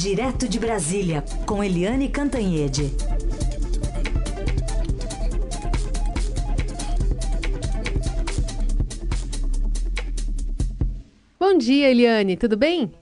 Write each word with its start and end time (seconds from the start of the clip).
Direto 0.00 0.48
de 0.48 0.60
Brasília, 0.60 1.24
com 1.44 1.62
Eliane 1.62 2.08
Cantanhede. 2.08 2.94
Bom 11.36 11.58
dia, 11.58 11.90
Eliane, 11.90 12.36
tudo 12.36 12.56
bem? 12.56 12.92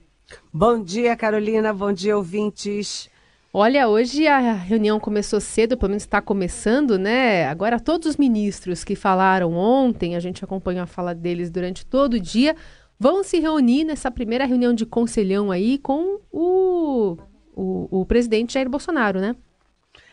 Bom 0.51 0.83
dia, 0.83 1.15
Carolina. 1.15 1.71
Bom 1.71 1.93
dia, 1.93 2.17
ouvintes. 2.17 3.11
Olha, 3.53 3.89
hoje 3.89 4.27
a 4.27 4.55
reunião 4.55 4.99
começou 4.99 5.39
cedo, 5.39 5.77
pelo 5.77 5.91
menos 5.91 6.05
está 6.05 6.23
começando, 6.23 6.99
né? 6.99 7.47
Agora, 7.47 7.79
todos 7.79 8.09
os 8.09 8.17
ministros 8.17 8.83
que 8.83 8.97
falaram 8.97 9.53
ontem, 9.53 10.17
a 10.17 10.21
gente 10.21 10.43
acompanhou 10.43 10.85
a 10.85 10.87
fala 10.87 11.15
deles 11.15 11.51
durante 11.51 11.85
todo 11.85 12.15
o 12.15 12.21
dia, 12.21 12.57
vão 12.99 13.23
se 13.23 13.39
reunir 13.39 13.85
nessa 13.85 14.11
primeira 14.11 14.45
reunião 14.45 14.73
de 14.73 14.87
conselhão 14.87 15.51
aí 15.51 15.79
com 15.79 16.21
o, 16.33 17.17
o, 17.55 18.01
o 18.01 18.07
presidente 18.07 18.55
Jair 18.55 18.69
Bolsonaro, 18.69 19.21
né? 19.21 19.37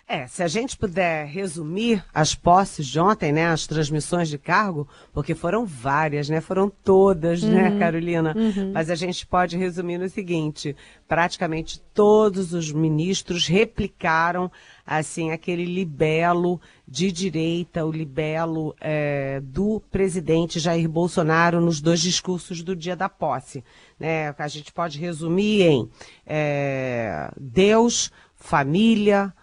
É, 0.05 0.27
se 0.27 0.43
a 0.43 0.49
gente 0.49 0.77
puder 0.77 1.25
resumir 1.25 2.03
as 2.13 2.35
posses 2.35 2.85
de 2.85 2.99
ontem, 2.99 3.31
né, 3.31 3.48
as 3.48 3.66
transmissões 3.66 4.27
de 4.27 4.38
cargo, 4.38 4.85
porque 5.13 5.34
foram 5.34 5.66
várias, 5.66 6.27
né, 6.27 6.41
foram 6.41 6.70
todas, 6.70 7.41
né, 7.41 7.70
uhum, 7.70 7.73
né, 7.75 7.80
Carolina? 7.80 8.35
Uhum. 8.35 8.73
Mas 8.73 8.89
a 8.89 8.95
gente 8.95 9.25
pode 9.25 9.58
resumir 9.58 9.97
no 9.97 10.09
seguinte: 10.09 10.75
praticamente 11.08 11.81
todos 11.94 12.53
os 12.53 12.70
ministros 12.70 13.47
replicaram, 13.47 14.52
assim, 14.85 15.31
aquele 15.31 15.63
libelo 15.63 16.59
de 16.85 17.09
direita, 17.09 17.85
o 17.85 17.91
libelo 17.91 18.75
é, 18.81 19.39
do 19.41 19.81
presidente 19.89 20.59
Jair 20.59 20.89
Bolsonaro 20.89 21.61
nos 21.61 21.80
dois 21.80 22.02
discursos 22.02 22.61
do 22.61 22.75
dia 22.75 22.95
da 22.95 23.08
posse. 23.08 23.63
Né? 23.97 24.35
A 24.38 24.47
gente 24.49 24.73
pode 24.73 24.99
resumir 24.99 25.61
em 25.61 25.89
é, 26.27 27.31
Deus, 27.39 28.11
família, 28.35 29.33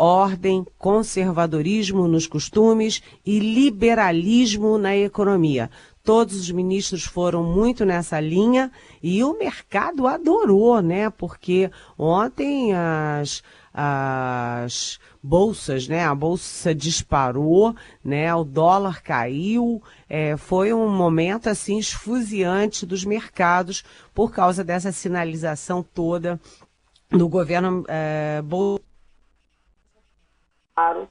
ordem, 0.00 0.66
conservadorismo 0.78 2.08
nos 2.08 2.26
costumes 2.26 3.02
e 3.24 3.38
liberalismo 3.38 4.78
na 4.78 4.96
economia. 4.96 5.70
Todos 6.02 6.36
os 6.36 6.50
ministros 6.50 7.04
foram 7.04 7.44
muito 7.44 7.84
nessa 7.84 8.18
linha 8.18 8.72
e 9.02 9.22
o 9.22 9.38
mercado 9.38 10.06
adorou, 10.06 10.80
né? 10.80 11.10
Porque 11.10 11.70
ontem 11.98 12.72
as, 12.74 13.42
as 13.74 14.98
bolsas, 15.22 15.86
né? 15.86 16.02
A 16.06 16.14
bolsa 16.14 16.74
disparou, 16.74 17.76
né? 18.02 18.34
O 18.34 18.42
dólar 18.42 19.02
caiu, 19.02 19.82
é, 20.08 20.38
foi 20.38 20.72
um 20.72 20.88
momento 20.88 21.50
assim 21.50 21.78
esfuziante 21.78 22.86
dos 22.86 23.04
mercados 23.04 23.84
por 24.14 24.32
causa 24.32 24.64
dessa 24.64 24.90
sinalização 24.90 25.82
toda 25.82 26.40
do 27.10 27.28
governo 27.28 27.84
é, 27.86 28.40
Bolsonaro 28.42 28.89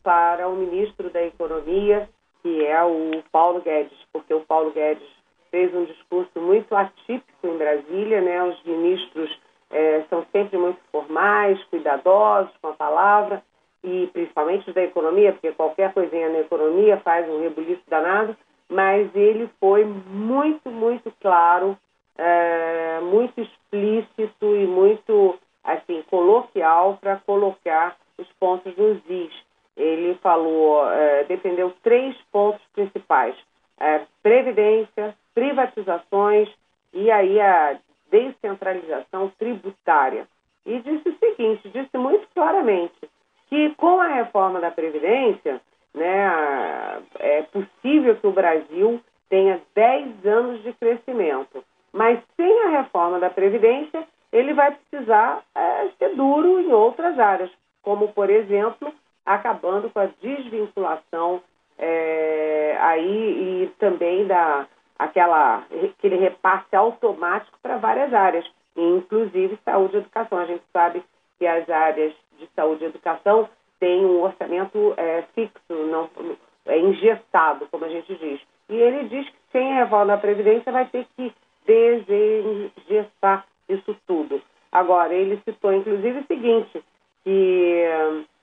para 0.04 0.48
o 0.48 0.56
ministro 0.56 1.10
da 1.10 1.22
Economia, 1.24 2.10
que 2.42 2.66
é 2.66 2.84
o 2.84 3.22
Paulo 3.32 3.62
Guedes, 3.62 3.98
porque 4.12 4.34
o 4.34 4.42
Paulo 4.42 4.72
Guedes 4.72 5.08
fez 5.52 5.74
um 5.74 5.86
discurso 5.86 6.40
muito 6.40 6.76
atípico 6.76 7.48
em 7.48 7.58
Brasília, 7.58 8.22
né? 8.22 8.44
Os 8.44 8.64
ministros 8.64 9.38
é, 9.70 10.04
são 10.10 10.26
sempre 10.32 10.58
muito 10.58 10.80
formais, 10.92 11.62
cuidadosos 11.66 12.54
com 12.62 12.70
a 12.70 12.74
palavra, 12.74 13.44
e 13.84 14.08
principalmente 14.12 14.72
da 14.74 14.84
economia, 14.84 15.34
porque 15.34 15.52
qualquer 15.52 15.94
coisinha 15.94 16.30
na 16.30 16.40
economia 16.40 16.98
faz 16.98 17.30
um 17.30 17.42
rebuliço 17.42 17.84
danado, 17.88 18.36
mas 18.68 19.10
ele 19.16 19.50
foi 19.60 19.86
muito, 19.86 20.70
muito 20.70 21.12
claro, 21.22 21.78
é, 22.18 23.00
muito 23.02 23.40
explícito 23.42 24.56
e 24.56 24.68
muito 24.68 25.40
assim 25.64 26.04
coloquial 26.10 26.98
para 27.00 27.18
colocar 27.18 27.96
os 28.18 28.28
pontos 28.40 28.76
nos 28.76 28.98
is 29.10 29.49
ele 29.80 30.16
falou, 30.16 30.86
é, 30.92 31.24
defendeu 31.24 31.74
três 31.82 32.16
pontos 32.32 32.62
principais: 32.74 33.36
é, 33.80 34.02
previdência, 34.22 35.16
privatizações 35.34 36.50
e 36.94 37.10
aí 37.10 37.40
a 37.40 37.78
descentralização 38.12 39.32
tributária. 39.40 40.28
E 40.66 40.80
disse 40.82 41.10
o 41.10 41.18
seguinte, 41.18 41.70
disse 41.70 41.98
muito 41.98 42.28
claramente 42.36 43.10
que 43.48 43.74
com 43.76 44.00
a 44.02 44.08
reforma 44.08 44.60
da 44.60 44.70
previdência, 44.70 45.62
né, 45.94 47.02
é 47.18 47.42
possível 47.44 48.16
que 48.18 48.28
o 48.28 48.32
Brasil 48.32 49.02
tenha 49.30 49.62
10 49.74 50.26
anos 50.26 50.62
de 50.64 50.74
crescimento, 50.74 51.64
mas 51.94 52.20
sem 52.36 52.64
a 52.64 52.82
reforma 52.82 53.20
da 53.20 53.30
previdência 53.30 54.06
ele 54.32 54.54
vai 54.54 54.72
precisar 54.72 55.44
é, 55.56 55.88
ser 55.98 56.16
duro 56.16 56.60
em 56.60 56.72
outras 56.72 57.18
áreas, 57.18 57.50
como 57.82 58.10
por 58.10 58.30
exemplo 58.30 58.94
acabando 59.30 59.92
com 59.92 60.00
a 60.00 60.10
desvinculação 60.22 61.42
é, 61.78 62.76
aí 62.80 63.64
e 63.64 63.68
também 63.78 64.26
da 64.26 64.68
aquela 64.98 65.64
aquele 65.72 66.18
repasse 66.18 66.76
automático 66.76 67.58
para 67.62 67.78
várias 67.78 68.12
áreas, 68.12 68.46
inclusive 68.76 69.60
saúde 69.64 69.96
e 69.96 70.00
educação. 70.00 70.40
A 70.40 70.46
gente 70.46 70.64
sabe 70.74 71.04
que 71.38 71.46
as 71.46 71.70
áreas 71.70 72.14
de 72.40 72.50
saúde 72.56 72.84
e 72.84 72.88
educação 72.88 73.48
têm 73.80 74.04
um 74.04 74.22
orçamento 74.22 74.96
é, 74.98 75.24
fixo, 75.36 75.62
não 75.70 76.10
é 76.66 76.80
engessado, 76.80 77.68
como 77.72 77.86
a 77.86 77.90
gente 77.90 78.14
diz. 78.16 78.42
E 78.68 78.76
ele 78.76 79.10
diz 79.10 79.30
que 79.30 79.38
sem 79.52 79.74
reforma 79.76 80.08
da 80.08 80.18
Previdência 80.18 80.72
vai 80.72 80.86
ter 80.86 81.06
que 81.16 81.34
desengessar 81.66 83.46
isso 83.70 83.96
tudo. 84.08 84.42
Agora, 84.72 85.14
ele 85.14 85.42
citou 85.46 85.72
inclusive 85.72 86.20
o 86.20 86.26
seguinte, 86.26 86.84
que 87.24 87.86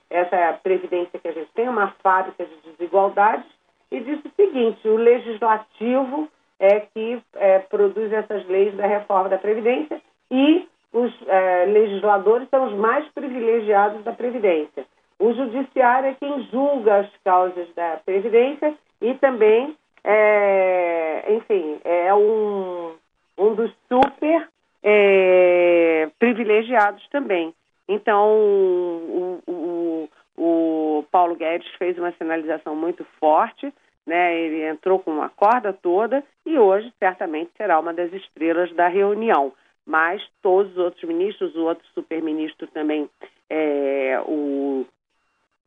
essa 0.09 0.35
é 0.35 0.53
previdência 0.53 1.19
que 1.19 1.27
a 1.27 1.31
gente 1.31 1.51
tem, 1.53 1.67
uma 1.67 1.93
fábrica 2.03 2.45
de 2.45 2.71
desigualdades, 2.71 3.45
e 3.91 3.99
disse 3.99 4.27
o 4.27 4.31
seguinte: 4.35 4.87
o 4.87 4.95
legislativo 4.95 6.29
é 6.59 6.79
que 6.79 7.21
é, 7.35 7.59
produz 7.59 8.11
essas 8.11 8.45
leis 8.47 8.75
da 8.75 8.87
reforma 8.87 9.29
da 9.29 9.37
Previdência 9.37 10.01
e 10.31 10.67
os 10.91 11.13
é, 11.27 11.65
legisladores 11.65 12.47
são 12.49 12.65
os 12.65 12.73
mais 12.73 13.07
privilegiados 13.09 14.03
da 14.03 14.11
Previdência. 14.11 14.85
O 15.19 15.33
judiciário 15.33 16.09
é 16.09 16.15
quem 16.15 16.43
julga 16.51 16.99
as 16.99 17.09
causas 17.23 17.67
da 17.75 17.99
Previdência 18.05 18.73
e 19.01 19.13
também, 19.15 19.75
é, 20.03 21.25
enfim, 21.29 21.79
é 21.83 22.13
um, 22.13 22.93
um 23.37 23.55
dos 23.55 23.71
super 23.87 24.47
é, 24.83 26.09
privilegiados 26.19 27.07
também. 27.09 27.53
Então, 27.87 28.29
o, 28.29 29.39
o, 29.47 30.09
o 30.37 31.05
Paulo 31.11 31.35
Guedes 31.35 31.67
fez 31.77 31.97
uma 31.97 32.11
sinalização 32.13 32.75
muito 32.75 33.05
forte, 33.19 33.73
né? 34.05 34.37
ele 34.39 34.63
entrou 34.63 34.99
com 34.99 35.11
uma 35.11 35.29
corda 35.29 35.71
toda 35.73 36.23
e 36.45 36.57
hoje 36.57 36.91
certamente 36.99 37.51
será 37.57 37.79
uma 37.79 37.93
das 37.93 38.11
estrelas 38.13 38.71
da 38.73 38.87
reunião. 38.87 39.53
Mas 39.85 40.21
todos 40.41 40.71
os 40.73 40.77
outros 40.77 41.03
ministros, 41.03 41.55
o 41.55 41.63
outro 41.63 41.85
superministro 41.93 42.67
também, 42.67 43.09
é, 43.49 44.21
o 44.25 44.85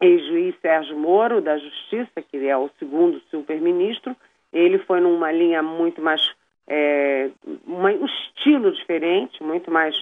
ex-juiz 0.01 0.55
Sérgio 0.61 0.99
Moro, 0.99 1.41
da 1.41 1.57
Justiça, 1.57 2.23
que 2.23 2.37
é 2.47 2.57
o 2.57 2.71
segundo 2.79 3.21
superministro, 3.31 4.15
ele 4.53 4.79
foi 4.79 5.01
numa 5.01 5.33
linha 5.33 5.63
muito 5.63 6.03
mais, 6.03 6.21
é, 6.67 7.31
uma, 7.67 7.91
um 7.91 8.07
estilo 8.07 8.73
diferente, 8.73 9.43
muito 9.43 9.71
mais 9.71 9.95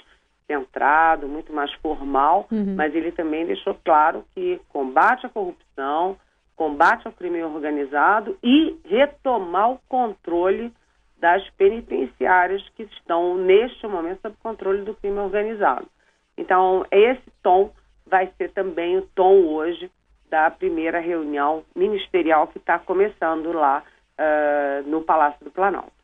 centrado, 0.49 1.29
muito 1.29 1.53
mais 1.53 1.73
formal, 1.75 2.49
uhum. 2.51 2.75
mas 2.75 2.95
ele 2.95 3.13
também 3.13 3.47
deixou 3.47 3.79
claro 3.85 4.25
que 4.35 4.61
combate 4.71 5.27
à 5.27 5.29
corrupção, 5.29 6.17
combate 6.57 7.07
ao 7.07 7.13
crime 7.13 7.43
organizado 7.45 8.37
e 8.43 8.77
retomar 8.85 9.71
o 9.71 9.81
controle 9.89 10.73
das 11.21 11.49
penitenciárias 11.51 12.67
que 12.71 12.85
estão, 12.85 13.37
neste 13.37 13.87
momento, 13.87 14.23
sob 14.23 14.37
controle 14.43 14.83
do 14.83 14.95
crime 14.95 15.19
organizado. 15.19 15.87
Então, 16.37 16.87
esse 16.91 17.31
tom 17.43 17.71
vai 18.07 18.33
ser 18.39 18.51
também 18.53 18.97
o 18.97 19.03
tom 19.15 19.45
hoje 19.47 19.91
da 20.31 20.51
primeira 20.51 21.01
reunião 21.01 21.65
ministerial 21.75 22.47
que 22.49 22.59
está 22.59 22.79
começando 22.79 23.53
lá 23.53 23.83
uh, 24.19 24.89
no 24.89 25.03
Palácio 25.03 25.45
do 25.45 25.51
Planalto. 25.51 25.98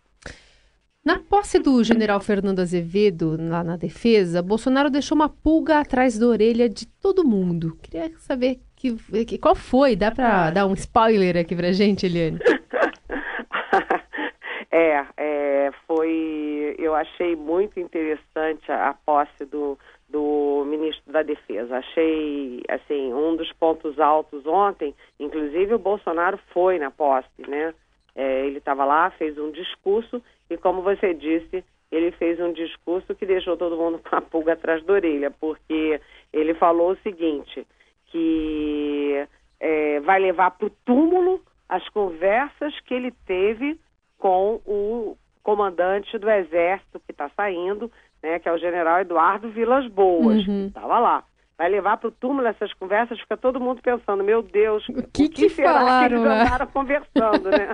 Na 1.04 1.18
posse 1.18 1.58
do 1.58 1.84
general 1.84 2.18
Fernando 2.18 2.60
Azevedo, 2.60 3.36
lá 3.38 3.62
na 3.62 3.76
defesa, 3.76 4.40
Bolsonaro 4.40 4.88
deixou 4.88 5.14
uma 5.14 5.28
pulga 5.28 5.78
atrás 5.78 6.18
da 6.18 6.26
orelha 6.26 6.66
de 6.66 6.86
todo 6.86 7.28
mundo. 7.28 7.76
Queria 7.82 8.10
saber 8.16 8.58
que, 8.74 9.24
que 9.26 9.36
qual 9.36 9.54
foi? 9.54 9.96
Dá 9.96 10.10
para 10.10 10.50
dar 10.50 10.66
um 10.66 10.72
spoiler 10.72 11.36
aqui 11.36 11.54
pra 11.54 11.72
gente, 11.72 12.06
Eliane? 12.06 12.38
é, 14.72 15.04
é, 15.18 15.70
foi. 15.86 16.74
Eu 16.78 16.94
achei 16.94 17.36
muito 17.36 17.78
interessante 17.78 18.72
a, 18.72 18.88
a 18.88 18.94
posse 18.94 19.44
do, 19.44 19.78
do 20.08 20.64
ministro 20.66 21.12
da 21.12 21.22
Defesa. 21.22 21.76
Achei, 21.76 22.62
assim, 22.66 23.12
um 23.12 23.36
dos 23.36 23.52
pontos 23.52 24.00
altos 24.00 24.46
ontem, 24.46 24.94
inclusive 25.20 25.74
o 25.74 25.78
Bolsonaro 25.78 26.38
foi 26.52 26.78
na 26.78 26.90
posse, 26.90 27.28
né? 27.46 27.74
É, 28.14 28.46
ele 28.46 28.58
estava 28.58 28.84
lá, 28.84 29.10
fez 29.10 29.36
um 29.38 29.50
discurso 29.50 30.22
e, 30.48 30.56
como 30.56 30.82
você 30.82 31.12
disse, 31.12 31.64
ele 31.90 32.10
fez 32.12 32.38
um 32.40 32.52
discurso 32.52 33.14
que 33.14 33.26
deixou 33.26 33.56
todo 33.56 33.76
mundo 33.76 33.98
com 34.08 34.16
a 34.16 34.20
pulga 34.20 34.52
atrás 34.52 34.84
da 34.84 34.92
orelha, 34.92 35.30
porque 35.30 36.00
ele 36.32 36.54
falou 36.54 36.92
o 36.92 36.98
seguinte, 36.98 37.66
que 38.06 39.26
é, 39.60 40.00
vai 40.00 40.20
levar 40.20 40.52
para 40.52 40.66
o 40.66 40.70
túmulo 40.84 41.40
as 41.68 41.88
conversas 41.88 42.78
que 42.80 42.94
ele 42.94 43.12
teve 43.26 43.78
com 44.18 44.60
o 44.64 45.16
comandante 45.42 46.16
do 46.18 46.30
exército 46.30 47.00
que 47.00 47.12
está 47.12 47.28
saindo, 47.30 47.90
né, 48.22 48.38
que 48.38 48.48
é 48.48 48.52
o 48.52 48.58
general 48.58 49.00
Eduardo 49.00 49.50
Vilas 49.50 49.86
Boas, 49.88 50.46
uhum. 50.46 50.62
que 50.62 50.66
estava 50.68 50.98
lá 50.98 51.24
vai 51.56 51.68
levar 51.68 51.96
para 51.96 52.08
o 52.08 52.12
túmulo 52.12 52.46
essas 52.46 52.72
conversas, 52.74 53.20
fica 53.20 53.36
todo 53.36 53.60
mundo 53.60 53.80
pensando, 53.82 54.24
meu 54.24 54.42
Deus, 54.42 54.86
o 54.88 54.94
que, 54.94 55.00
o 55.00 55.08
que, 55.08 55.28
que 55.28 55.48
será 55.50 55.74
falaram, 55.74 56.08
que 56.08 56.14
eles 56.14 56.24
né? 56.24 56.42
andaram 56.42 56.66
conversando, 56.66 57.50
né? 57.50 57.68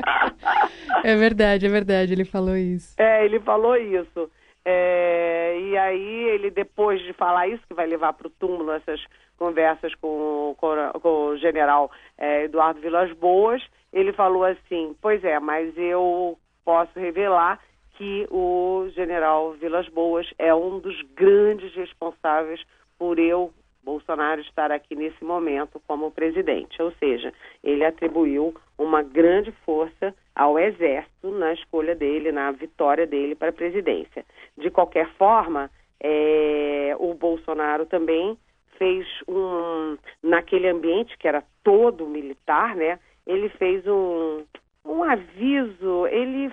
é 1.04 1.16
verdade, 1.16 1.66
é 1.66 1.68
verdade, 1.68 2.12
ele 2.12 2.24
falou 2.24 2.56
isso. 2.56 2.94
É, 2.98 3.24
ele 3.24 3.40
falou 3.40 3.76
isso. 3.76 4.30
É, 4.64 5.58
e 5.60 5.76
aí 5.76 6.28
ele, 6.30 6.50
depois 6.50 7.00
de 7.02 7.12
falar 7.12 7.46
isso, 7.48 7.62
que 7.68 7.74
vai 7.74 7.86
levar 7.86 8.14
para 8.14 8.26
o 8.26 8.30
túmulo 8.30 8.72
essas 8.72 9.04
conversas 9.36 9.94
com, 9.96 10.54
com, 10.56 10.74
com 11.00 11.26
o 11.26 11.36
general 11.36 11.90
é, 12.16 12.44
Eduardo 12.44 12.80
Vilas 12.80 13.12
Boas, 13.12 13.62
ele 13.92 14.12
falou 14.12 14.44
assim, 14.44 14.96
pois 15.02 15.22
é, 15.22 15.38
mas 15.38 15.76
eu 15.76 16.38
posso 16.64 16.98
revelar 16.98 17.60
que 17.96 18.26
o 18.30 18.88
general 18.94 19.52
Vilas 19.52 19.88
Boas 19.88 20.26
é 20.38 20.54
um 20.54 20.78
dos 20.78 21.00
grandes 21.14 21.74
responsáveis 21.74 22.60
por 22.98 23.18
eu, 23.18 23.52
Bolsonaro, 23.82 24.40
estar 24.40 24.72
aqui 24.72 24.94
nesse 24.94 25.22
momento 25.24 25.80
como 25.86 26.10
presidente. 26.10 26.80
Ou 26.80 26.92
seja, 26.92 27.32
ele 27.62 27.84
atribuiu 27.84 28.54
uma 28.78 29.02
grande 29.02 29.52
força 29.64 30.14
ao 30.34 30.58
Exército 30.58 31.30
na 31.30 31.52
escolha 31.52 31.94
dele, 31.94 32.32
na 32.32 32.50
vitória 32.50 33.06
dele 33.06 33.34
para 33.34 33.50
a 33.50 33.52
presidência. 33.52 34.24
De 34.56 34.70
qualquer 34.70 35.08
forma, 35.14 35.70
é, 36.00 36.96
o 36.98 37.14
Bolsonaro 37.14 37.86
também 37.86 38.36
fez 38.78 39.06
um, 39.28 39.96
naquele 40.22 40.68
ambiente 40.68 41.16
que 41.18 41.28
era 41.28 41.44
todo 41.62 42.06
militar, 42.06 42.74
né? 42.74 42.98
Ele 43.26 43.48
fez 43.50 43.86
um, 43.86 44.44
um 44.84 45.02
aviso, 45.02 46.06
ele, 46.08 46.52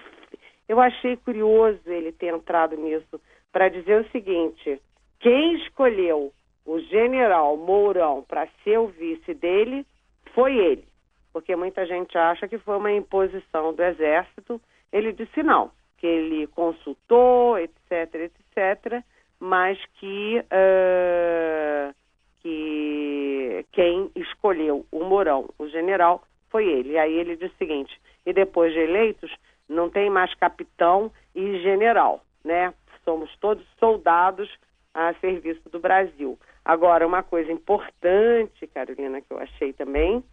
eu 0.70 0.80
achei 0.80 1.18
curioso 1.18 1.80
ele 1.86 2.12
ter 2.12 2.34
entrado 2.34 2.78
nisso 2.78 3.20
para 3.52 3.70
dizer 3.70 4.02
o 4.02 4.10
seguinte: 4.12 4.80
quem 5.22 5.56
escolheu 5.56 6.34
o 6.66 6.80
general 6.80 7.56
Mourão 7.56 8.24
para 8.28 8.48
ser 8.64 8.78
o 8.78 8.88
vice 8.88 9.34
dele 9.34 9.86
foi 10.34 10.58
ele, 10.58 10.86
porque 11.32 11.56
muita 11.56 11.86
gente 11.86 12.18
acha 12.18 12.48
que 12.48 12.58
foi 12.58 12.78
uma 12.78 12.92
imposição 12.92 13.74
do 13.74 13.84
Exército. 13.84 14.60
Ele 14.92 15.14
disse 15.14 15.44
não, 15.44 15.72
que 15.98 16.08
ele 16.08 16.48
consultou, 16.48 17.58
etc, 17.58 18.16
etc, 18.16 19.04
mas 19.40 19.78
que, 19.96 20.40
uh, 20.40 21.94
que 22.42 23.66
quem 23.72 24.12
escolheu 24.16 24.86
o 24.92 25.04
Mourão, 25.04 25.50
o 25.58 25.68
general, 25.68 26.24
foi 26.50 26.68
ele. 26.68 26.94
E 26.94 26.98
aí 26.98 27.14
ele 27.14 27.36
disse 27.36 27.54
o 27.54 27.58
seguinte: 27.58 28.00
e 28.26 28.34
depois 28.34 28.74
de 28.74 28.80
eleitos, 28.80 29.32
não 29.70 29.90
tem 29.90 30.10
mais 30.10 30.34
capitão 30.36 31.12
e 31.36 31.60
general, 31.60 32.24
né? 32.44 32.74
Somos 33.04 33.36
todos 33.38 33.66
soldados 33.80 34.50
a 34.94 35.14
serviço 35.16 35.70
do 35.70 35.80
Brasil. 35.80 36.38
Agora, 36.64 37.08
uma 37.08 37.24
coisa 37.24 37.52
importante, 37.52 38.68
Carolina, 38.68 39.22
que 39.22 39.32
eu 39.32 39.40
achei 39.40 39.74
também, 39.74 40.24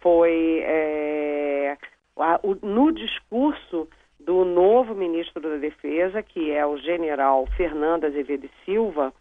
foi 0.00 0.62
é, 0.64 1.76
no 2.62 2.92
discurso 2.92 3.88
do 4.18 4.44
novo 4.44 4.94
ministro 4.94 5.40
da 5.40 5.56
Defesa, 5.56 6.22
que 6.22 6.50
é 6.50 6.66
o 6.66 6.76
general 6.78 7.46
Fernando 7.56 8.04
Azevedo 8.04 8.48
Silva, 8.64 9.12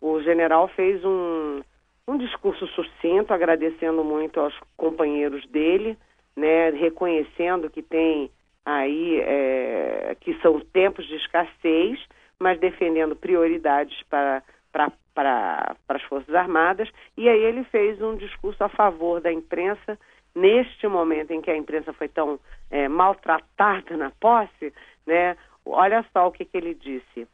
o 0.00 0.20
general 0.20 0.68
fez 0.68 1.02
um, 1.04 1.62
um 2.06 2.18
discurso 2.18 2.66
sucinto, 2.68 3.32
agradecendo 3.32 4.02
muito 4.04 4.40
aos 4.40 4.54
companheiros 4.76 5.46
dele, 5.48 5.96
né, 6.36 6.70
reconhecendo 6.70 7.70
que 7.70 7.82
tem 7.82 8.30
aí 8.64 9.20
é, 9.20 10.16
que 10.20 10.34
são 10.40 10.60
tempos 10.60 11.06
de 11.06 11.16
escassez, 11.16 11.98
mas 12.42 12.58
defendendo 12.58 13.14
prioridades 13.14 14.02
para, 14.10 14.42
para, 14.72 14.92
para, 15.14 15.76
para 15.86 15.96
as 15.96 16.02
Forças 16.02 16.34
Armadas. 16.34 16.90
E 17.16 17.28
aí 17.28 17.40
ele 17.40 17.62
fez 17.64 18.02
um 18.02 18.16
discurso 18.16 18.62
a 18.64 18.68
favor 18.68 19.20
da 19.20 19.32
imprensa, 19.32 19.96
neste 20.34 20.88
momento 20.88 21.30
em 21.30 21.40
que 21.40 21.50
a 21.50 21.56
imprensa 21.56 21.92
foi 21.92 22.08
tão 22.08 22.40
é, 22.68 22.88
maltratada 22.88 23.96
na 23.96 24.10
posse, 24.10 24.72
né? 25.06 25.36
Olha 25.64 26.04
só 26.12 26.26
o 26.26 26.32
que, 26.32 26.44
que 26.44 26.56
ele 26.56 26.74
disse. 26.74 27.28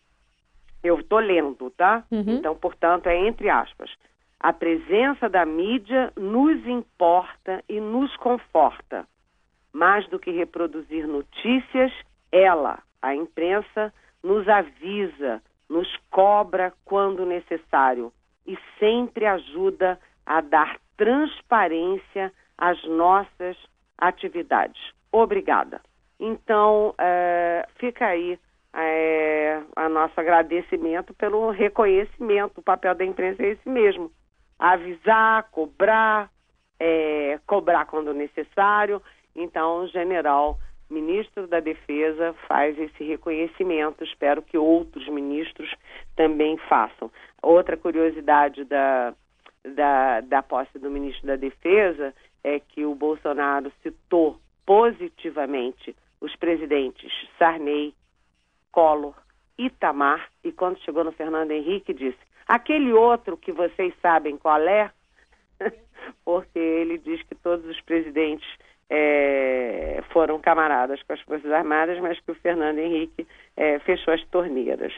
Eu 0.84 1.00
estou 1.00 1.18
lendo, 1.18 1.70
tá? 1.70 2.04
Uhum. 2.10 2.24
Então, 2.26 2.54
portanto, 2.54 3.06
é 3.06 3.16
entre 3.16 3.48
aspas. 3.48 3.90
A 4.38 4.52
presença 4.52 5.28
da 5.28 5.46
mídia 5.46 6.12
nos 6.16 6.64
importa 6.66 7.64
e 7.66 7.80
nos 7.80 8.14
conforta. 8.16 9.06
Mais 9.72 10.06
do 10.08 10.18
que 10.18 10.30
reproduzir 10.30 11.06
notícias, 11.06 11.92
ela, 12.30 12.80
a 13.00 13.14
imprensa, 13.14 13.92
nos 14.22 14.48
avisa, 14.48 15.42
nos 15.68 15.88
cobra 16.10 16.72
quando 16.84 17.26
necessário 17.26 18.12
e 18.46 18.58
sempre 18.78 19.26
ajuda 19.26 19.98
a 20.24 20.40
dar 20.40 20.78
transparência 20.96 22.32
às 22.56 22.82
nossas 22.84 23.56
atividades. 23.96 24.80
Obrigada. 25.12 25.80
Então, 26.18 26.94
é, 26.98 27.66
fica 27.78 28.06
aí 28.06 28.38
é, 28.74 29.62
a 29.76 29.88
nosso 29.88 30.18
agradecimento 30.20 31.14
pelo 31.14 31.50
reconhecimento. 31.50 32.58
O 32.58 32.62
papel 32.62 32.94
da 32.94 33.04
imprensa 33.04 33.42
é 33.42 33.50
esse 33.50 33.68
mesmo: 33.68 34.10
avisar, 34.58 35.44
cobrar, 35.50 36.30
é, 36.80 37.38
cobrar 37.46 37.86
quando 37.86 38.12
necessário. 38.12 39.00
Então, 39.34 39.86
general 39.88 40.58
ministro 40.90 41.46
da 41.46 41.60
Defesa 41.60 42.34
faz 42.46 42.78
esse 42.78 43.04
reconhecimento. 43.04 44.04
Espero 44.04 44.42
que 44.42 44.56
outros 44.56 45.06
ministros 45.08 45.74
também 46.16 46.56
façam. 46.68 47.10
Outra 47.42 47.76
curiosidade 47.76 48.64
da, 48.64 49.14
da, 49.64 50.20
da 50.20 50.42
posse 50.42 50.78
do 50.78 50.90
ministro 50.90 51.26
da 51.26 51.36
Defesa 51.36 52.14
é 52.42 52.58
que 52.58 52.84
o 52.84 52.94
Bolsonaro 52.94 53.72
citou 53.82 54.38
positivamente 54.64 55.94
os 56.20 56.34
presidentes 56.36 57.12
Sarney, 57.38 57.94
Collor, 58.72 59.14
Itamar 59.58 60.28
e 60.44 60.52
quando 60.52 60.78
chegou 60.80 61.04
no 61.04 61.12
Fernando 61.12 61.50
Henrique 61.50 61.92
disse 61.92 62.18
aquele 62.46 62.92
outro 62.92 63.36
que 63.36 63.52
vocês 63.52 63.92
sabem 64.00 64.36
qual 64.36 64.60
é, 64.62 64.90
porque 66.24 66.58
ele 66.58 66.98
diz 66.98 67.22
que 67.22 67.34
todos 67.34 67.64
os 67.66 67.80
presidentes 67.82 68.48
é, 68.88 69.47
foram 70.18 70.40
camaradas 70.40 71.00
com 71.04 71.12
as 71.12 71.20
Forças 71.20 71.52
Armadas, 71.52 71.96
mas 72.00 72.18
que 72.18 72.32
o 72.32 72.34
Fernando 72.34 72.78
Henrique 72.78 73.24
é, 73.56 73.78
fechou 73.78 74.12
as 74.12 74.24
torneiras. 74.24 74.92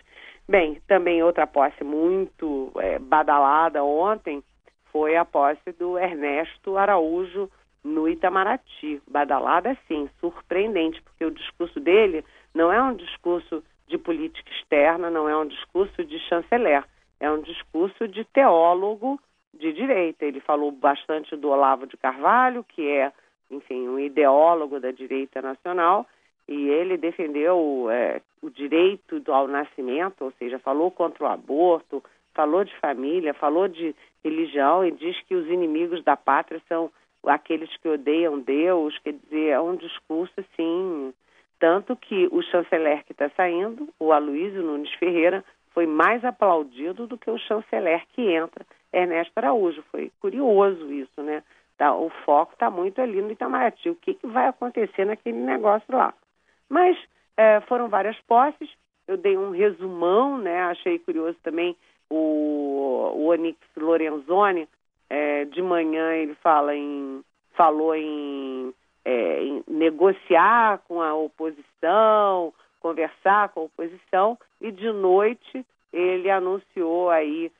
Bem, 0.48 0.80
também 0.88 1.22
outra 1.22 1.46
posse 1.46 1.84
muito 1.84 2.72
é, 2.78 2.98
badalada 2.98 3.84
ontem 3.84 4.42
foi 4.90 5.16
a 5.16 5.24
posse 5.26 5.72
do 5.78 5.98
Ernesto 5.98 6.78
Araújo 6.78 7.50
no 7.84 8.08
Itamaraty. 8.08 9.02
Badalada, 9.06 9.76
sim, 9.86 10.08
surpreendente, 10.20 11.02
porque 11.02 11.26
o 11.26 11.30
discurso 11.30 11.78
dele 11.78 12.24
não 12.54 12.72
é 12.72 12.82
um 12.82 12.94
discurso 12.94 13.62
de 13.88 13.98
política 13.98 14.50
externa, 14.52 15.10
não 15.10 15.28
é 15.28 15.36
um 15.36 15.46
discurso 15.46 16.02
de 16.02 16.18
chanceler, 16.30 16.82
é 17.20 17.30
um 17.30 17.42
discurso 17.42 18.08
de 18.08 18.24
teólogo 18.24 19.20
de 19.52 19.70
direita. 19.74 20.24
Ele 20.24 20.40
falou 20.40 20.72
bastante 20.72 21.36
do 21.36 21.50
Olavo 21.50 21.86
de 21.86 21.98
Carvalho, 21.98 22.64
que 22.64 22.88
é 22.88 23.12
enfim, 23.50 23.88
um 23.88 23.98
ideólogo 23.98 24.78
da 24.78 24.90
direita 24.90 25.42
nacional, 25.42 26.06
e 26.48 26.68
ele 26.68 26.96
defendeu 26.96 27.88
é, 27.90 28.20
o 28.42 28.50
direito 28.50 29.22
ao 29.32 29.46
nascimento, 29.46 30.24
ou 30.24 30.32
seja, 30.32 30.58
falou 30.58 30.90
contra 30.90 31.24
o 31.24 31.28
aborto, 31.28 32.02
falou 32.34 32.64
de 32.64 32.76
família, 32.78 33.34
falou 33.34 33.68
de 33.68 33.94
religião 34.24 34.84
e 34.84 34.90
diz 34.90 35.20
que 35.22 35.34
os 35.34 35.46
inimigos 35.48 36.02
da 36.02 36.16
pátria 36.16 36.60
são 36.68 36.90
aqueles 37.24 37.74
que 37.76 37.88
odeiam 37.88 38.40
Deus, 38.40 38.98
quer 38.98 39.12
dizer, 39.12 39.48
é 39.50 39.60
um 39.60 39.76
discurso 39.76 40.32
assim, 40.38 41.12
tanto 41.58 41.94
que 41.94 42.28
o 42.32 42.42
chanceler 42.42 43.04
que 43.04 43.12
está 43.12 43.28
saindo, 43.30 43.88
o 43.98 44.12
Aloysio 44.12 44.62
Nunes 44.62 44.92
Ferreira, 44.94 45.44
foi 45.72 45.86
mais 45.86 46.24
aplaudido 46.24 47.06
do 47.06 47.18
que 47.18 47.30
o 47.30 47.38
chanceler 47.38 48.02
que 48.12 48.22
entra, 48.22 48.64
Ernesto 48.92 49.32
Araújo. 49.36 49.84
Foi 49.90 50.10
curioso 50.20 50.90
isso, 50.92 51.22
né? 51.22 51.42
Tá, 51.80 51.94
o 51.96 52.10
foco 52.26 52.52
está 52.52 52.70
muito 52.70 53.00
ali 53.00 53.22
no 53.22 53.30
Itamaraty. 53.30 53.88
O 53.88 53.94
que, 53.94 54.12
que, 54.12 54.26
vai 54.26 54.48
acontecer 54.48 55.06
naquele 55.06 55.38
negócio 55.38 55.86
lá? 55.88 56.12
Mas 56.68 56.94
é, 57.38 57.58
foram 57.62 57.88
várias 57.88 58.20
posses. 58.28 58.68
Eu 59.08 59.16
dei 59.16 59.34
um 59.34 59.52
resumão, 59.52 60.36
né? 60.36 60.60
Achei 60.64 60.98
curioso 60.98 61.38
também 61.42 61.74
o, 62.10 63.12
o 63.14 63.28
Onix 63.28 63.58
Lorenzoni. 63.74 64.68
É, 65.08 65.46
de 65.46 65.62
manhã 65.62 66.12
ele 66.12 66.34
fala 66.42 66.76
em, 66.76 67.24
falou 67.54 67.94
em, 67.94 68.74
é, 69.02 69.42
em 69.42 69.64
negociar 69.66 70.82
com 70.86 71.00
a 71.00 71.14
oposição, 71.14 72.52
conversar 72.78 73.48
com 73.48 73.60
a 73.60 73.64
oposição 73.64 74.38
e 74.60 74.70
de 74.70 74.92
noite 74.92 75.64
ele 75.90 76.30
anunciou 76.30 77.08
aí 77.08 77.50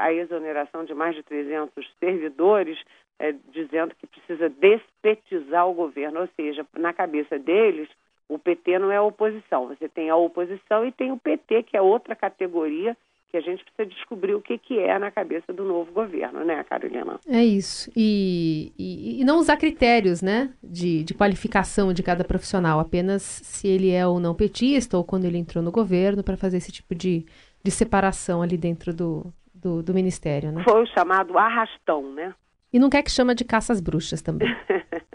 a 0.00 0.12
exoneração 0.12 0.84
de 0.84 0.94
mais 0.94 1.14
de 1.14 1.22
300 1.22 1.72
servidores, 1.98 2.78
eh, 3.18 3.34
dizendo 3.52 3.94
que 3.94 4.06
precisa 4.06 4.48
despetizar 4.48 5.68
o 5.68 5.74
governo, 5.74 6.20
ou 6.20 6.28
seja, 6.36 6.66
na 6.76 6.92
cabeça 6.92 7.38
deles 7.38 7.88
o 8.28 8.38
PT 8.38 8.78
não 8.78 8.92
é 8.92 8.96
a 8.96 9.02
oposição, 9.02 9.66
você 9.66 9.88
tem 9.88 10.08
a 10.08 10.16
oposição 10.16 10.86
e 10.86 10.92
tem 10.92 11.10
o 11.10 11.18
PT, 11.18 11.64
que 11.64 11.76
é 11.76 11.82
outra 11.82 12.14
categoria 12.14 12.96
que 13.30 13.36
a 13.36 13.40
gente 13.40 13.64
precisa 13.64 13.94
descobrir 13.94 14.34
o 14.34 14.40
que, 14.40 14.58
que 14.58 14.78
é 14.78 14.98
na 14.98 15.10
cabeça 15.10 15.52
do 15.52 15.64
novo 15.64 15.92
governo, 15.92 16.44
né, 16.44 16.64
Carolina? 16.64 17.18
É 17.28 17.44
isso. 17.44 17.90
E, 17.96 18.72
e, 18.76 19.20
e 19.20 19.24
não 19.24 19.38
usar 19.38 19.56
critérios, 19.56 20.20
né, 20.20 20.52
de, 20.62 21.04
de 21.04 21.14
qualificação 21.14 21.92
de 21.92 22.02
cada 22.02 22.24
profissional, 22.24 22.80
apenas 22.80 23.22
se 23.22 23.68
ele 23.68 23.90
é 23.90 24.04
ou 24.06 24.18
não 24.18 24.34
petista 24.34 24.96
ou 24.96 25.04
quando 25.04 25.26
ele 25.26 25.38
entrou 25.38 25.62
no 25.62 25.70
governo 25.70 26.24
para 26.24 26.36
fazer 26.36 26.56
esse 26.56 26.72
tipo 26.72 26.94
de, 26.94 27.24
de 27.62 27.70
separação 27.70 28.42
ali 28.42 28.56
dentro 28.56 28.92
do, 28.92 29.32
do, 29.60 29.82
do 29.82 29.94
ministério, 29.94 30.50
né? 30.52 30.62
Foi 30.64 30.82
o 30.82 30.86
chamado 30.86 31.36
arrastão, 31.38 32.12
né? 32.12 32.34
E 32.72 32.78
não 32.78 32.88
quer 32.88 33.02
que 33.02 33.10
chama 33.10 33.34
de 33.34 33.44
caças 33.44 33.80
bruxas 33.80 34.22
também. 34.22 34.48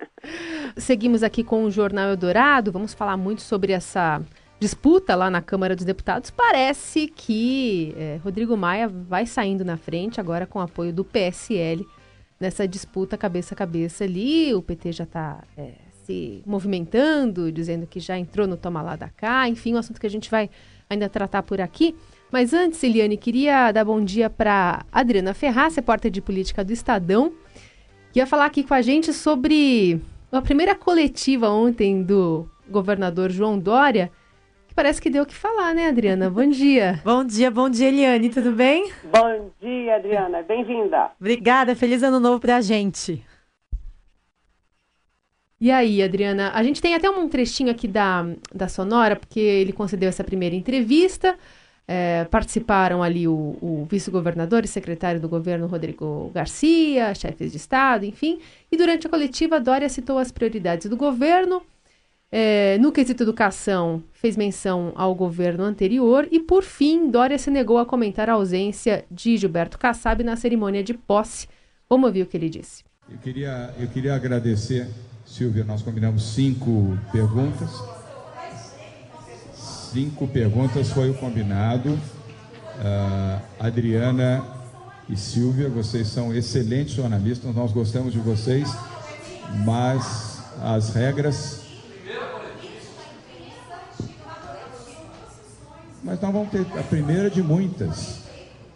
Seguimos 0.75 1.23
aqui 1.23 1.43
com 1.43 1.63
o 1.63 1.71
Jornal 1.71 2.09
Eldorado. 2.09 2.71
Vamos 2.71 2.93
falar 2.93 3.15
muito 3.15 3.41
sobre 3.41 3.71
essa 3.71 4.21
disputa 4.59 5.15
lá 5.15 5.29
na 5.29 5.41
Câmara 5.41 5.75
dos 5.75 5.85
Deputados. 5.85 6.29
Parece 6.29 7.07
que 7.07 7.93
é, 7.97 8.19
Rodrigo 8.23 8.57
Maia 8.57 8.87
vai 8.87 9.25
saindo 9.25 9.63
na 9.63 9.77
frente 9.77 10.19
agora 10.19 10.45
com 10.45 10.59
apoio 10.59 10.91
do 10.91 11.05
PSL 11.05 11.85
nessa 12.39 12.67
disputa 12.67 13.17
cabeça 13.17 13.53
a 13.53 13.57
cabeça 13.57 14.03
ali. 14.03 14.53
O 14.53 14.61
PT 14.61 14.91
já 14.91 15.03
está 15.05 15.43
é, 15.57 15.73
se 16.03 16.43
movimentando, 16.45 17.51
dizendo 17.51 17.87
que 17.87 17.99
já 17.99 18.17
entrou 18.17 18.47
no 18.47 18.57
toma 18.57 18.81
lá 18.81 18.95
da 18.95 19.09
cá. 19.09 19.47
Enfim, 19.47 19.75
um 19.75 19.77
assunto 19.77 19.99
que 19.99 20.07
a 20.07 20.09
gente 20.09 20.29
vai 20.29 20.49
ainda 20.89 21.07
tratar 21.09 21.43
por 21.43 21.61
aqui. 21.61 21.95
Mas 22.31 22.53
antes, 22.53 22.83
Eliane, 22.83 23.17
queria 23.17 23.71
dar 23.71 23.85
bom 23.85 24.03
dia 24.03 24.29
para 24.29 24.85
Adriana 24.91 25.33
Ferraz, 25.33 25.75
repórter 25.75 26.11
de 26.11 26.21
política 26.21 26.63
do 26.63 26.73
Estadão, 26.73 27.31
que 28.11 28.19
ia 28.19 28.25
falar 28.25 28.45
aqui 28.45 28.63
com 28.63 28.73
a 28.73 28.81
gente 28.81 29.13
sobre 29.13 30.01
a 30.31 30.41
primeira 30.41 30.75
coletiva 30.75 31.49
ontem 31.49 32.03
do 32.03 32.49
governador 32.69 33.29
João 33.29 33.57
Dória, 33.57 34.11
que 34.67 34.73
parece 34.73 35.01
que 35.01 35.09
deu 35.09 35.23
o 35.23 35.25
que 35.25 35.35
falar, 35.35 35.73
né, 35.73 35.87
Adriana? 35.87 36.29
Bom 36.29 36.49
dia. 36.49 36.99
bom 37.05 37.23
dia, 37.23 37.51
bom 37.51 37.69
dia, 37.69 37.87
Eliane, 37.87 38.29
tudo 38.29 38.51
bem? 38.51 38.91
Bom 39.03 39.51
dia, 39.61 39.95
Adriana, 39.95 40.41
bem-vinda. 40.41 41.11
Obrigada, 41.19 41.75
feliz 41.75 42.03
ano 42.03 42.19
novo 42.19 42.39
pra 42.39 42.59
gente. 42.59 43.23
E 45.61 45.71
aí, 45.71 46.03
Adriana, 46.03 46.51
a 46.53 46.61
gente 46.63 46.81
tem 46.81 46.95
até 46.95 47.09
um 47.09 47.29
trechinho 47.29 47.71
aqui 47.71 47.87
da, 47.87 48.25
da 48.53 48.67
Sonora, 48.67 49.15
porque 49.15 49.39
ele 49.39 49.71
concedeu 49.71 50.09
essa 50.09 50.23
primeira 50.23 50.55
entrevista. 50.55 51.37
É, 51.87 52.23
participaram 52.25 53.03
ali 53.03 53.27
o, 53.27 53.57
o 53.61 53.87
vice-governador 53.89 54.65
e 54.65 54.67
secretário 54.67 55.21
do 55.21 55.29
governo 55.29 55.67
Rodrigo 55.67 56.31
Garcia, 56.33 57.13
chefes 57.13 57.51
de 57.51 57.57
Estado, 57.57 58.05
enfim. 58.05 58.39
E 58.71 58.77
durante 58.77 59.05
a 59.05 59.09
coletiva, 59.09 59.59
Dória 59.59 59.87
citou 59.87 60.17
as 60.17 60.31
prioridades 60.31 60.89
do 60.89 60.97
governo. 60.97 61.61
É, 62.31 62.77
no 62.79 62.91
quesito 62.91 63.23
educação, 63.23 64.03
fez 64.11 64.35
menção 64.35 64.91
ao 64.95 65.13
governo 65.13 65.63
anterior. 65.63 66.27
E, 66.31 66.39
por 66.39 66.63
fim, 66.63 67.09
Dória 67.09 67.37
se 67.37 67.51
negou 67.51 67.77
a 67.77 67.85
comentar 67.85 68.29
a 68.29 68.33
ausência 68.33 69.05
de 69.11 69.37
Gilberto 69.37 69.77
Kassab 69.77 70.23
na 70.23 70.35
cerimônia 70.35 70.83
de 70.83 70.93
posse. 70.95 71.47
Vamos 71.87 72.07
ouvir 72.07 72.23
o 72.23 72.25
que 72.25 72.35
ele 72.35 72.49
disse. 72.49 72.83
Eu 73.09 73.19
queria, 73.19 73.73
eu 73.79 73.87
queria 73.87 74.15
agradecer, 74.15 74.89
Silvia, 75.23 75.63
nós 75.63 75.83
combinamos 75.83 76.33
cinco 76.33 76.97
perguntas 77.11 77.94
cinco 79.95 80.27
perguntas 80.27 80.89
foi 80.89 81.09
o 81.09 81.13
combinado. 81.13 81.91
Uh, 81.93 83.41
Adriana 83.57 84.43
e 85.07 85.15
Silvia, 85.15 85.69
vocês 85.69 86.09
são 86.09 86.35
excelentes 86.35 86.95
jornalistas, 86.95 87.55
nós 87.55 87.71
gostamos 87.71 88.11
de 88.11 88.19
vocês, 88.19 88.69
mas 89.63 90.43
as 90.61 90.89
regras. 90.89 91.61
Mas 96.03 96.19
nós 96.19 96.33
vamos 96.33 96.49
ter 96.49 96.67
a 96.77 96.83
primeira 96.83 97.29
de 97.29 97.41
muitas. 97.41 98.25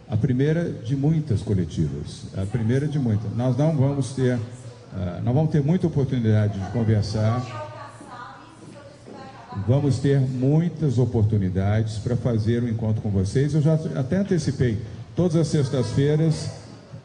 A 0.08 0.16
primeira 0.16 0.72
de 0.72 0.96
muitas 0.96 1.42
coletivas. 1.42 2.28
A 2.34 2.46
primeira 2.46 2.88
de 2.88 2.98
muitas. 2.98 3.30
Nós 3.36 3.54
não 3.58 3.76
vamos 3.76 4.14
ter. 4.14 4.36
Uh, 4.36 5.22
nós 5.22 5.34
vamos 5.34 5.50
ter 5.50 5.62
muita 5.62 5.86
oportunidade 5.86 6.58
de 6.58 6.70
conversar 6.70 7.69
Vamos 9.66 9.98
ter 9.98 10.20
muitas 10.20 10.98
oportunidades 10.98 11.98
para 11.98 12.16
fazer 12.16 12.62
um 12.62 12.68
encontro 12.68 13.02
com 13.02 13.10
vocês. 13.10 13.54
Eu 13.54 13.62
já 13.62 13.74
até 13.94 14.16
antecipei. 14.16 14.78
Todas 15.14 15.36
as 15.36 15.48
sextas-feiras, 15.48 16.50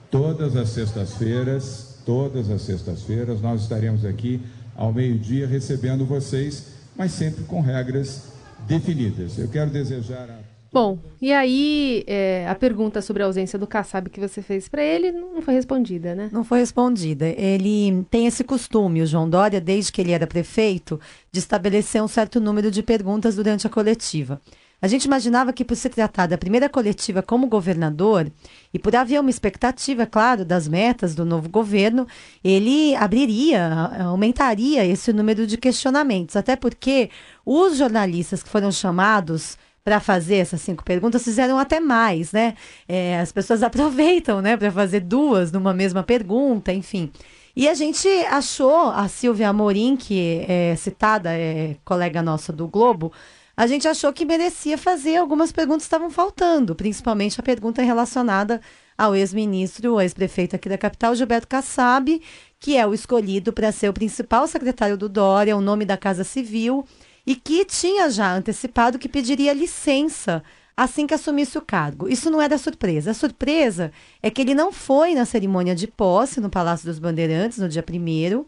todas 0.09 0.55
as 0.55 0.69
sextas-feiras, 0.69 1.99
todas 2.05 2.49
as 2.49 2.61
sextas-feiras, 2.61 3.41
nós 3.41 3.61
estaremos 3.61 4.05
aqui 4.05 4.41
ao 4.75 4.93
meio-dia 4.93 5.47
recebendo 5.47 6.05
vocês, 6.05 6.67
mas 6.95 7.11
sempre 7.11 7.43
com 7.43 7.61
regras 7.61 8.23
definidas. 8.67 9.37
Eu 9.37 9.47
quero 9.47 9.69
desejar 9.69 10.29
a 10.29 10.44
Bom, 10.75 10.99
e 11.21 11.31
aí 11.31 12.03
é, 12.05 12.45
a 12.49 12.53
pergunta 12.53 13.01
sobre 13.01 13.23
a 13.23 13.27
ausência 13.27 13.57
do 13.57 13.65
Kassab 13.65 14.09
que 14.09 14.19
você 14.19 14.41
fez 14.41 14.67
para 14.67 14.83
ele 14.83 15.09
não 15.09 15.41
foi 15.41 15.53
respondida, 15.53 16.13
né? 16.13 16.29
Não 16.33 16.43
foi 16.43 16.59
respondida. 16.59 17.27
Ele 17.27 18.05
tem 18.11 18.27
esse 18.27 18.43
costume, 18.43 19.01
o 19.01 19.07
João 19.07 19.29
Dória, 19.29 19.61
desde 19.61 19.89
que 19.89 20.01
ele 20.01 20.11
era 20.11 20.27
prefeito, 20.27 20.99
de 21.31 21.39
estabelecer 21.39 22.03
um 22.03 22.09
certo 22.09 22.41
número 22.41 22.69
de 22.69 22.83
perguntas 22.83 23.37
durante 23.37 23.65
a 23.65 23.69
coletiva. 23.69 24.41
A 24.81 24.87
gente 24.89 25.05
imaginava 25.05 25.53
que, 25.53 25.63
por 25.63 25.77
se 25.77 25.87
tratar 25.87 26.27
da 26.27 26.37
primeira 26.37 26.67
coletiva 26.67 27.23
como 27.23 27.47
governador, 27.47 28.29
e 28.73 28.77
por 28.77 28.93
haver 28.97 29.21
uma 29.21 29.29
expectativa, 29.29 30.05
claro, 30.05 30.43
das 30.43 30.67
metas 30.67 31.15
do 31.15 31.23
novo 31.23 31.47
governo, 31.47 32.05
ele 32.43 32.93
abriria, 32.97 33.65
aumentaria 34.01 34.85
esse 34.85 35.13
número 35.13 35.47
de 35.47 35.55
questionamentos. 35.55 36.35
Até 36.35 36.57
porque 36.57 37.09
os 37.45 37.77
jornalistas 37.77 38.43
que 38.43 38.49
foram 38.49 38.73
chamados 38.73 39.57
para 39.85 39.99
fazer 39.99 40.37
essas 40.37 40.61
cinco 40.61 40.83
perguntas, 40.83 41.23
fizeram 41.23 41.59
até 41.59 41.79
mais, 41.79 42.31
né? 42.31 42.55
É, 42.87 43.19
as 43.19 43.31
pessoas 43.31 43.61
aproveitam, 43.63 44.41
né, 44.41 44.57
para 44.57 44.71
fazer 44.71 45.01
duas 45.01 45.51
numa 45.51 45.75
mesma 45.75 46.01
pergunta, 46.01 46.73
enfim. 46.73 47.11
E 47.55 47.69
a 47.69 47.73
gente 47.75 48.07
achou, 48.29 48.89
a 48.89 49.07
Silvia 49.07 49.47
Amorim, 49.49 49.95
que 49.95 50.43
é 50.49 50.75
citada, 50.75 51.29
é 51.31 51.77
colega 51.85 52.21
nossa 52.21 52.51
do 52.51 52.67
Globo, 52.67 53.13
a 53.55 53.67
gente 53.67 53.87
achou 53.87 54.11
que 54.11 54.25
merecia 54.25 54.77
fazer 54.77 55.17
algumas 55.17 55.51
perguntas 55.51 55.83
que 55.83 55.87
estavam 55.87 56.09
faltando, 56.09 56.75
principalmente 56.75 57.39
a 57.39 57.43
pergunta 57.43 57.81
relacionada 57.81 58.59
ao 58.97 59.15
ex-ministro, 59.15 60.01
ex-prefeito 60.01 60.55
aqui 60.55 60.67
da 60.67 60.77
capital, 60.77 61.15
Gilberto 61.15 61.47
Kassab, 61.47 62.21
que 62.59 62.75
é 62.75 62.85
o 62.85 62.93
escolhido 62.93 63.53
para 63.53 63.71
ser 63.71 63.87
o 63.87 63.93
principal 63.93 64.47
secretário 64.47 64.97
do 64.97 65.07
Dória, 65.07 65.55
o 65.55 65.61
nome 65.61 65.85
da 65.85 65.95
Casa 65.95 66.23
Civil, 66.23 66.85
e 67.25 67.35
que 67.35 67.65
tinha 67.65 68.09
já 68.09 68.33
antecipado 68.33 68.99
que 68.99 69.09
pediria 69.09 69.53
licença 69.53 70.43
assim 70.77 71.07
que 71.07 71.13
assumisse 71.13 71.57
o 71.57 71.61
cargo. 71.61 72.09
Isso 72.09 72.29
não 72.29 72.41
era 72.41 72.57
surpresa. 72.57 73.11
A 73.11 73.13
surpresa 73.13 73.91
é 74.21 74.29
que 74.29 74.41
ele 74.41 74.53
não 74.53 74.71
foi 74.71 75.15
na 75.15 75.25
cerimônia 75.25 75.73
de 75.73 75.87
posse 75.87 76.41
no 76.41 76.49
Palácio 76.49 76.85
dos 76.85 76.99
Bandeirantes 76.99 77.57
no 77.57 77.69
dia 77.69 77.83
1 77.87 78.45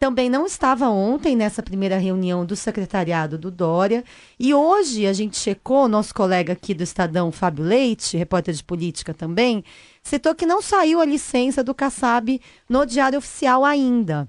também 0.00 0.30
não 0.30 0.46
estava 0.46 0.88
ontem 0.88 1.36
nessa 1.36 1.62
primeira 1.62 1.98
reunião 1.98 2.46
do 2.46 2.56
secretariado 2.56 3.36
do 3.36 3.50
Dória. 3.50 4.02
E 4.38 4.54
hoje 4.54 5.06
a 5.06 5.12
gente 5.12 5.36
checou, 5.36 5.86
nosso 5.86 6.14
colega 6.14 6.54
aqui 6.54 6.72
do 6.72 6.82
Estadão, 6.82 7.30
Fábio 7.30 7.62
Leite, 7.62 8.16
repórter 8.16 8.54
de 8.54 8.64
política 8.64 9.12
também, 9.12 9.62
citou 10.02 10.34
que 10.34 10.46
não 10.46 10.62
saiu 10.62 11.02
a 11.02 11.04
licença 11.04 11.62
do 11.62 11.74
Kassab 11.74 12.40
no 12.66 12.86
Diário 12.86 13.18
Oficial 13.18 13.62
ainda. 13.62 14.26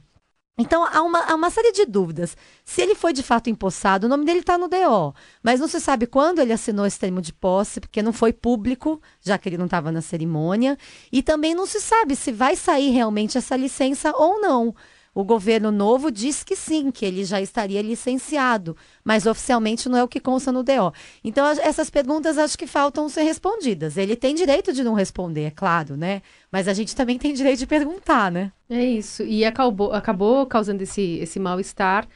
Então, 0.58 0.84
há 0.86 1.02
uma, 1.02 1.20
há 1.20 1.34
uma 1.34 1.50
série 1.50 1.72
de 1.72 1.86
dúvidas. 1.86 2.36
Se 2.64 2.82
ele 2.82 2.94
foi 2.94 3.14
de 3.14 3.24
fato 3.24 3.50
empossado, 3.50 4.06
o 4.06 4.10
nome 4.10 4.26
dele 4.26 4.40
está 4.40 4.58
no 4.58 4.68
DO, 4.68 5.14
mas 5.42 5.60
não 5.60 5.68
se 5.68 5.80
sabe 5.80 6.06
quando 6.06 6.40
ele 6.40 6.54
assinou 6.54 6.86
esse 6.86 7.00
termo 7.00 7.22
de 7.22 7.34
posse, 7.34 7.80
porque 7.80 8.02
não 8.02 8.14
foi 8.14 8.34
público, 8.34 9.02
já 9.22 9.38
que 9.38 9.50
ele 9.50 9.58
não 9.58 9.66
estava 9.66 9.92
na 9.92 10.02
cerimônia, 10.02 10.78
e 11.12 11.24
também 11.24 11.56
não 11.56 11.66
se 11.66 11.80
sabe 11.80 12.16
se 12.16 12.32
vai 12.32 12.56
sair 12.56 12.92
realmente 12.92 13.38
essa 13.38 13.56
licença 13.56 14.14
ou 14.16 14.40
não. 14.42 14.76
O 15.14 15.26
governo 15.26 15.72
novo 15.72 16.10
diz 16.10 16.42
que 16.42 16.56
sim, 16.56 16.90
que 16.90 17.06
ele 17.06 17.26
já 17.26 17.42
estaria 17.42 17.82
licenciado, 17.82 18.78
mas 19.04 19.26
oficialmente 19.26 19.90
não 19.90 19.98
é 19.98 20.04
o 20.04 20.08
que 20.08 20.22
consta 20.22 20.54
no 20.54 20.64
DO. 20.64 20.94
Então, 21.22 21.46
essas 21.46 21.90
perguntas 21.90 22.38
acho 22.38 22.58
que 22.58 22.66
faltam 22.66 23.10
ser 23.10 23.24
respondidas. 23.24 23.98
Ele 23.98 24.16
tem 24.16 24.34
direito 24.34 24.72
de 24.72 24.84
não 24.84 24.94
responder, 24.94 25.44
é 25.44 25.52
claro, 25.52 25.98
né? 25.98 26.22
Mas 26.50 26.68
a 26.68 26.74
gente 26.74 26.96
também 26.96 27.18
tem 27.18 27.34
direito 27.34 27.60
de 27.60 27.68
perguntar, 27.68 28.32
né? 28.32 28.54
É 28.70 28.84
isso. 28.86 29.24
E 29.24 29.44
acabou, 29.44 29.92
acabou 29.92 30.46
causando 30.46 30.82
esse, 30.82 31.18
esse 31.20 31.40
mal-estar. 31.40 32.08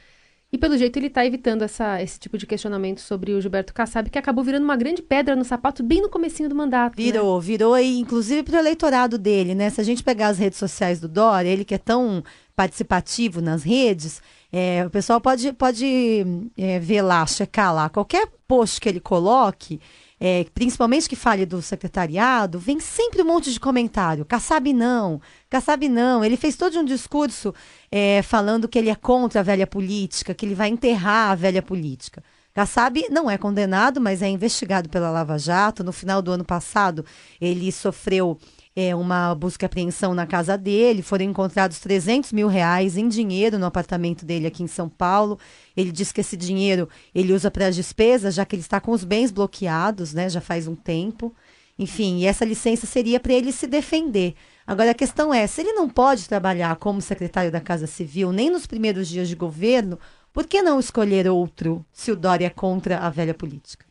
E 0.56 0.58
pelo 0.58 0.78
jeito 0.78 0.98
ele 0.98 1.08
está 1.08 1.26
evitando 1.26 1.60
essa, 1.60 2.02
esse 2.02 2.18
tipo 2.18 2.38
de 2.38 2.46
questionamento 2.46 3.02
sobre 3.02 3.34
o 3.34 3.40
Gilberto 3.42 3.74
Kassab, 3.74 4.08
que 4.08 4.18
acabou 4.18 4.42
virando 4.42 4.64
uma 4.64 4.74
grande 4.74 5.02
pedra 5.02 5.36
no 5.36 5.44
sapato 5.44 5.82
bem 5.82 6.00
no 6.00 6.08
comecinho 6.08 6.48
do 6.48 6.54
mandato. 6.54 6.96
Né? 6.96 7.04
Virou, 7.04 7.38
né? 7.38 7.44
virou, 7.44 7.78
e 7.78 7.98
inclusive 7.98 8.42
para 8.42 8.56
o 8.56 8.58
eleitorado 8.60 9.18
dele, 9.18 9.54
né? 9.54 9.68
Se 9.68 9.82
a 9.82 9.84
gente 9.84 10.02
pegar 10.02 10.28
as 10.28 10.38
redes 10.38 10.58
sociais 10.58 10.98
do 10.98 11.08
Dória, 11.08 11.50
ele 11.50 11.62
que 11.62 11.74
é 11.74 11.78
tão 11.78 12.24
participativo 12.56 13.42
nas 13.42 13.62
redes, 13.62 14.22
É, 14.50 14.86
o 14.86 14.90
pessoal 14.90 15.20
pode, 15.20 15.52
pode 15.52 16.24
é, 16.56 16.78
ver 16.78 17.02
lá, 17.02 17.26
checar 17.26 17.74
lá. 17.74 17.90
Qualquer 17.90 18.26
post 18.48 18.80
que 18.80 18.88
ele 18.88 19.00
coloque, 19.00 19.78
é, 20.18 20.46
principalmente 20.54 21.08
que 21.08 21.16
fale 21.16 21.44
do 21.44 21.60
secretariado, 21.60 22.58
vem 22.58 22.80
sempre 22.80 23.22
um 23.22 23.26
monte 23.26 23.52
de 23.52 23.60
comentário. 23.60 24.24
Kassab 24.24 24.72
não, 24.72 25.20
Kassab 25.50 25.88
não. 25.88 26.24
Ele 26.24 26.36
fez 26.36 26.56
todo 26.56 26.78
um 26.78 26.84
discurso 26.84 27.54
é, 27.90 28.22
falando 28.22 28.68
que 28.68 28.78
ele 28.78 28.88
é 28.88 28.94
contra 28.94 29.40
a 29.40 29.42
velha 29.42 29.66
política, 29.66 30.34
que 30.34 30.46
ele 30.46 30.54
vai 30.54 30.68
enterrar 30.68 31.32
a 31.32 31.34
velha 31.34 31.62
política. 31.62 32.22
Kassab 32.54 33.06
não 33.10 33.30
é 33.30 33.36
condenado, 33.36 34.00
mas 34.00 34.22
é 34.22 34.28
investigado 34.28 34.88
pela 34.88 35.10
Lava 35.10 35.38
Jato. 35.38 35.84
No 35.84 35.92
final 35.92 36.22
do 36.22 36.32
ano 36.32 36.44
passado, 36.44 37.04
ele 37.38 37.70
sofreu 37.70 38.38
é, 38.76 38.94
uma 38.94 39.34
busca 39.34 39.64
e 39.64 39.66
apreensão 39.66 40.14
na 40.14 40.26
casa 40.26 40.58
dele. 40.58 41.00
Foram 41.00 41.24
encontrados 41.24 41.80
300 41.80 42.30
mil 42.30 42.46
reais 42.46 42.98
em 42.98 43.08
dinheiro 43.08 43.58
no 43.58 43.64
apartamento 43.64 44.26
dele 44.26 44.46
aqui 44.46 44.62
em 44.62 44.66
São 44.66 44.86
Paulo. 44.86 45.38
Ele 45.74 45.90
diz 45.90 46.12
que 46.12 46.20
esse 46.20 46.36
dinheiro 46.36 46.86
ele 47.14 47.32
usa 47.32 47.50
para 47.50 47.68
as 47.68 47.74
despesas, 47.74 48.34
já 48.34 48.44
que 48.44 48.54
ele 48.54 48.60
está 48.60 48.78
com 48.78 48.90
os 48.90 49.02
bens 49.02 49.30
bloqueados, 49.30 50.12
né? 50.12 50.28
Já 50.28 50.42
faz 50.42 50.68
um 50.68 50.74
tempo. 50.74 51.34
Enfim, 51.78 52.18
e 52.18 52.26
essa 52.26 52.44
licença 52.44 52.86
seria 52.86 53.18
para 53.18 53.32
ele 53.32 53.50
se 53.50 53.66
defender. 53.66 54.34
Agora, 54.66 54.90
a 54.90 54.94
questão 54.94 55.32
é: 55.32 55.46
se 55.46 55.62
ele 55.62 55.72
não 55.72 55.88
pode 55.88 56.28
trabalhar 56.28 56.76
como 56.76 57.00
secretário 57.00 57.50
da 57.50 57.60
Casa 57.60 57.86
Civil 57.86 58.30
nem 58.30 58.50
nos 58.50 58.66
primeiros 58.66 59.08
dias 59.08 59.28
de 59.28 59.34
governo, 59.34 59.98
por 60.34 60.46
que 60.46 60.60
não 60.60 60.78
escolher 60.78 61.26
outro 61.28 61.84
se 61.90 62.12
o 62.12 62.16
Dória 62.16 62.46
é 62.46 62.50
contra 62.50 62.98
a 62.98 63.08
velha 63.08 63.32
política? 63.32 63.86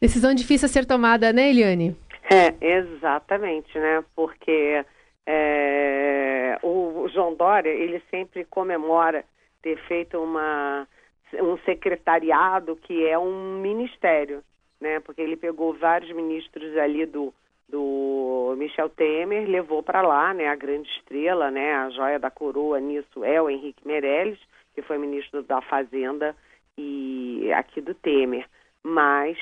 Decisão 0.00 0.34
difícil 0.34 0.66
a 0.66 0.68
ser 0.68 0.84
tomada, 0.84 1.32
né, 1.32 1.50
Eliane? 1.50 1.96
É, 2.28 2.54
exatamente, 2.60 3.78
né? 3.78 4.04
Porque 4.14 4.84
é, 5.24 6.58
o 6.62 7.08
João 7.08 7.34
Dória, 7.34 7.70
ele 7.70 8.02
sempre 8.10 8.44
comemora 8.44 9.24
ter 9.62 9.78
feito 9.86 10.18
uma, 10.18 10.86
um 11.34 11.56
secretariado 11.58 12.76
que 12.76 13.06
é 13.06 13.18
um 13.18 13.60
ministério, 13.60 14.42
né? 14.80 15.00
Porque 15.00 15.20
ele 15.20 15.36
pegou 15.36 15.74
vários 15.74 16.10
ministros 16.14 16.76
ali 16.76 17.06
do, 17.06 17.32
do 17.68 18.54
Michel 18.56 18.88
Temer, 18.88 19.48
levou 19.48 19.82
para 19.82 20.02
lá, 20.02 20.34
né? 20.34 20.48
A 20.48 20.56
grande 20.56 20.88
estrela, 20.90 21.50
né? 21.50 21.74
A 21.74 21.90
joia 21.90 22.18
da 22.18 22.30
coroa 22.30 22.80
nisso 22.80 23.24
é 23.24 23.40
o 23.40 23.48
Henrique 23.48 23.86
Meirelles, 23.86 24.38
que 24.74 24.82
foi 24.82 24.98
ministro 24.98 25.42
da 25.42 25.60
Fazenda 25.60 26.34
e 26.76 27.52
aqui 27.52 27.80
do 27.80 27.94
Temer. 27.94 28.46
Mas 28.82 29.38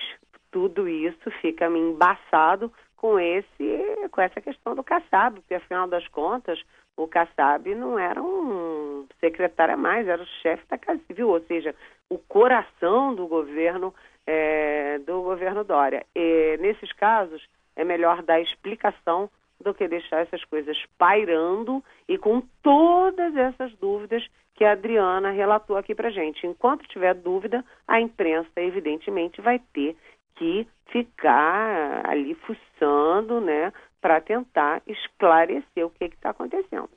tudo 0.54 0.88
isso 0.88 1.32
fica 1.42 1.66
embaçado 1.66 2.72
com 2.96 3.18
esse 3.18 4.08
com 4.12 4.20
essa 4.20 4.40
questão 4.40 4.76
do 4.76 4.84
Kassab, 4.84 5.40
porque 5.40 5.54
afinal 5.54 5.88
das 5.88 6.06
contas 6.06 6.62
o 6.96 7.08
Kassab 7.08 7.74
não 7.74 7.98
era 7.98 8.22
um 8.22 9.04
secretário 9.18 9.74
a 9.74 9.76
mais, 9.76 10.06
era 10.06 10.22
o 10.22 10.26
chefe 10.42 10.64
da 10.70 10.78
Casa 10.78 11.00
Civil, 11.08 11.28
ou 11.28 11.40
seja, 11.40 11.74
o 12.08 12.18
coração 12.18 13.12
do 13.12 13.26
governo 13.26 13.92
é, 14.24 15.00
do 15.00 15.22
governo 15.22 15.64
Dória. 15.64 16.06
E, 16.14 16.56
nesses 16.58 16.92
casos 16.92 17.44
é 17.74 17.82
melhor 17.82 18.22
dar 18.22 18.40
explicação 18.40 19.28
do 19.60 19.74
que 19.74 19.88
deixar 19.88 20.20
essas 20.20 20.44
coisas 20.44 20.80
pairando 20.96 21.82
e 22.08 22.16
com 22.16 22.42
todas 22.62 23.34
essas 23.34 23.74
dúvidas 23.78 24.24
que 24.54 24.64
a 24.64 24.70
Adriana 24.70 25.32
relatou 25.32 25.76
aqui 25.76 25.96
para 25.96 26.10
gente. 26.10 26.46
Enquanto 26.46 26.86
tiver 26.86 27.14
dúvida, 27.14 27.64
a 27.88 28.00
imprensa 28.00 28.60
evidentemente 28.60 29.40
vai 29.40 29.60
ter 29.72 29.96
que 30.36 30.66
ficar 30.90 32.08
ali 32.08 32.34
fuçando, 32.46 33.40
né, 33.40 33.72
para 34.00 34.20
tentar 34.20 34.82
esclarecer 34.86 35.84
o 35.84 35.90
que 35.90 36.04
está 36.04 36.30
acontecendo. 36.30 36.90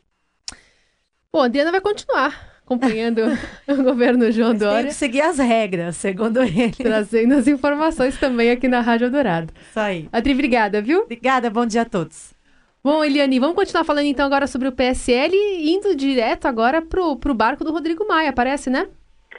Bom, 1.31 1.43
a 1.43 1.47
Diana 1.47 1.71
vai 1.71 1.81
continuar 1.81 2.57
acompanhando 2.67 3.21
o 3.67 3.83
governo 3.83 4.29
João 4.29 4.49
Mas 4.49 4.59
Dória. 4.59 4.79
Tem 4.79 4.87
que 4.87 4.93
seguir 4.93 5.21
as 5.21 5.39
regras, 5.39 5.95
segundo 5.95 6.43
ele. 6.43 6.73
Trazendo 6.73 7.35
as 7.35 7.47
informações 7.47 8.19
também 8.19 8.51
aqui 8.51 8.67
na 8.67 8.81
Rádio 8.81 9.09
Dourado. 9.09 9.53
Isso 9.69 9.79
aí. 9.79 10.09
Adri, 10.11 10.33
obrigada, 10.33 10.81
viu? 10.81 11.03
Obrigada, 11.03 11.49
bom 11.49 11.65
dia 11.65 11.83
a 11.83 11.85
todos. 11.85 12.35
Bom, 12.83 13.03
Eliane, 13.03 13.39
vamos 13.39 13.55
continuar 13.55 13.83
falando 13.83 14.05
então 14.05 14.25
agora 14.25 14.47
sobre 14.47 14.67
o 14.67 14.71
PSL, 14.71 15.33
indo 15.33 15.95
direto 15.95 16.45
agora 16.45 16.81
pro, 16.81 17.15
pro 17.17 17.33
barco 17.33 17.63
do 17.63 17.71
Rodrigo 17.71 18.07
Maia, 18.07 18.31
parece, 18.31 18.69
né? 18.69 18.87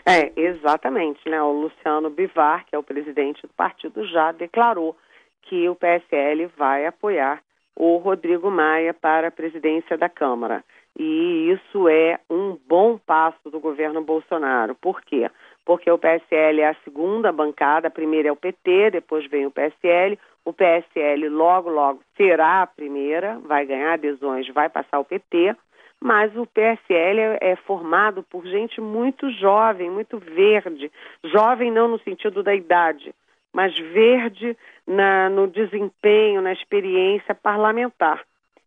É, 0.05 0.33
exatamente, 0.37 1.29
né? 1.29 1.43
O 1.43 1.53
Luciano 1.53 2.11
Bivar, 2.11 2.65
que 2.67 2.75
é 2.75 2.79
o 2.79 2.83
presidente 2.83 3.43
do 3.43 3.53
partido, 3.55 4.07
já 4.07 4.33
declarou 4.33 4.97
que 5.43 5.69
o 5.69 5.75
PSL 5.75 6.47
vai 6.57 6.87
apoiar 6.87 7.43
o 7.75 7.97
Rodrigo 7.97 8.51
Maia 8.51 8.93
para 8.93 9.29
a 9.29 9.31
presidência 9.31 9.97
da 9.97 10.09
Câmara. 10.09 10.65
E 10.99 11.53
isso 11.53 11.89
é 11.89 12.19
um 12.29 12.59
bom 12.67 12.99
passo 12.99 13.51
do 13.51 13.61
governo 13.61 14.03
Bolsonaro. 14.03 14.75
Por 14.75 15.01
quê? 15.03 15.31
Porque 15.65 15.91
o 15.91 15.99
PSL 15.99 16.61
é 16.61 16.69
a 16.71 16.77
segunda 16.83 17.31
bancada, 17.31 17.89
a 17.89 17.91
primeira 17.91 18.29
é 18.29 18.33
o 18.33 18.37
PT, 18.37 18.91
depois 18.91 19.27
vem 19.31 19.47
o 19.47 19.51
PSL. 19.51 20.19
O 20.45 20.53
PSL 20.53 21.29
logo, 21.29 21.71
logo 21.71 22.01
será 22.17 22.63
a 22.63 22.67
primeira, 22.67 23.39
vai 23.41 23.65
ganhar 23.65 23.93
adesões, 23.93 24.49
vai 24.49 24.69
passar 24.69 24.99
o 24.99 25.05
PT 25.05 25.55
mas 26.01 26.35
o 26.37 26.47
PSL 26.47 27.39
é, 27.41 27.57
formado 27.57 28.23
por 28.23 28.47
gente 28.47 28.81
muito 28.81 29.31
jovem, 29.33 29.91
muito 29.91 30.19
verde. 30.19 30.91
Jovem 31.25 31.71
não 31.71 31.89
no 31.89 31.99
sentido 31.99 32.43
da 32.43 32.55
idade, 32.55 33.15
mas 33.53 33.77
verde 33.77 34.57
na, 34.87 35.29
no 35.29 35.49
desempenho, 35.49 36.41
na 36.41 36.53
experiência 36.53 37.35
parlamentar. 37.35 38.23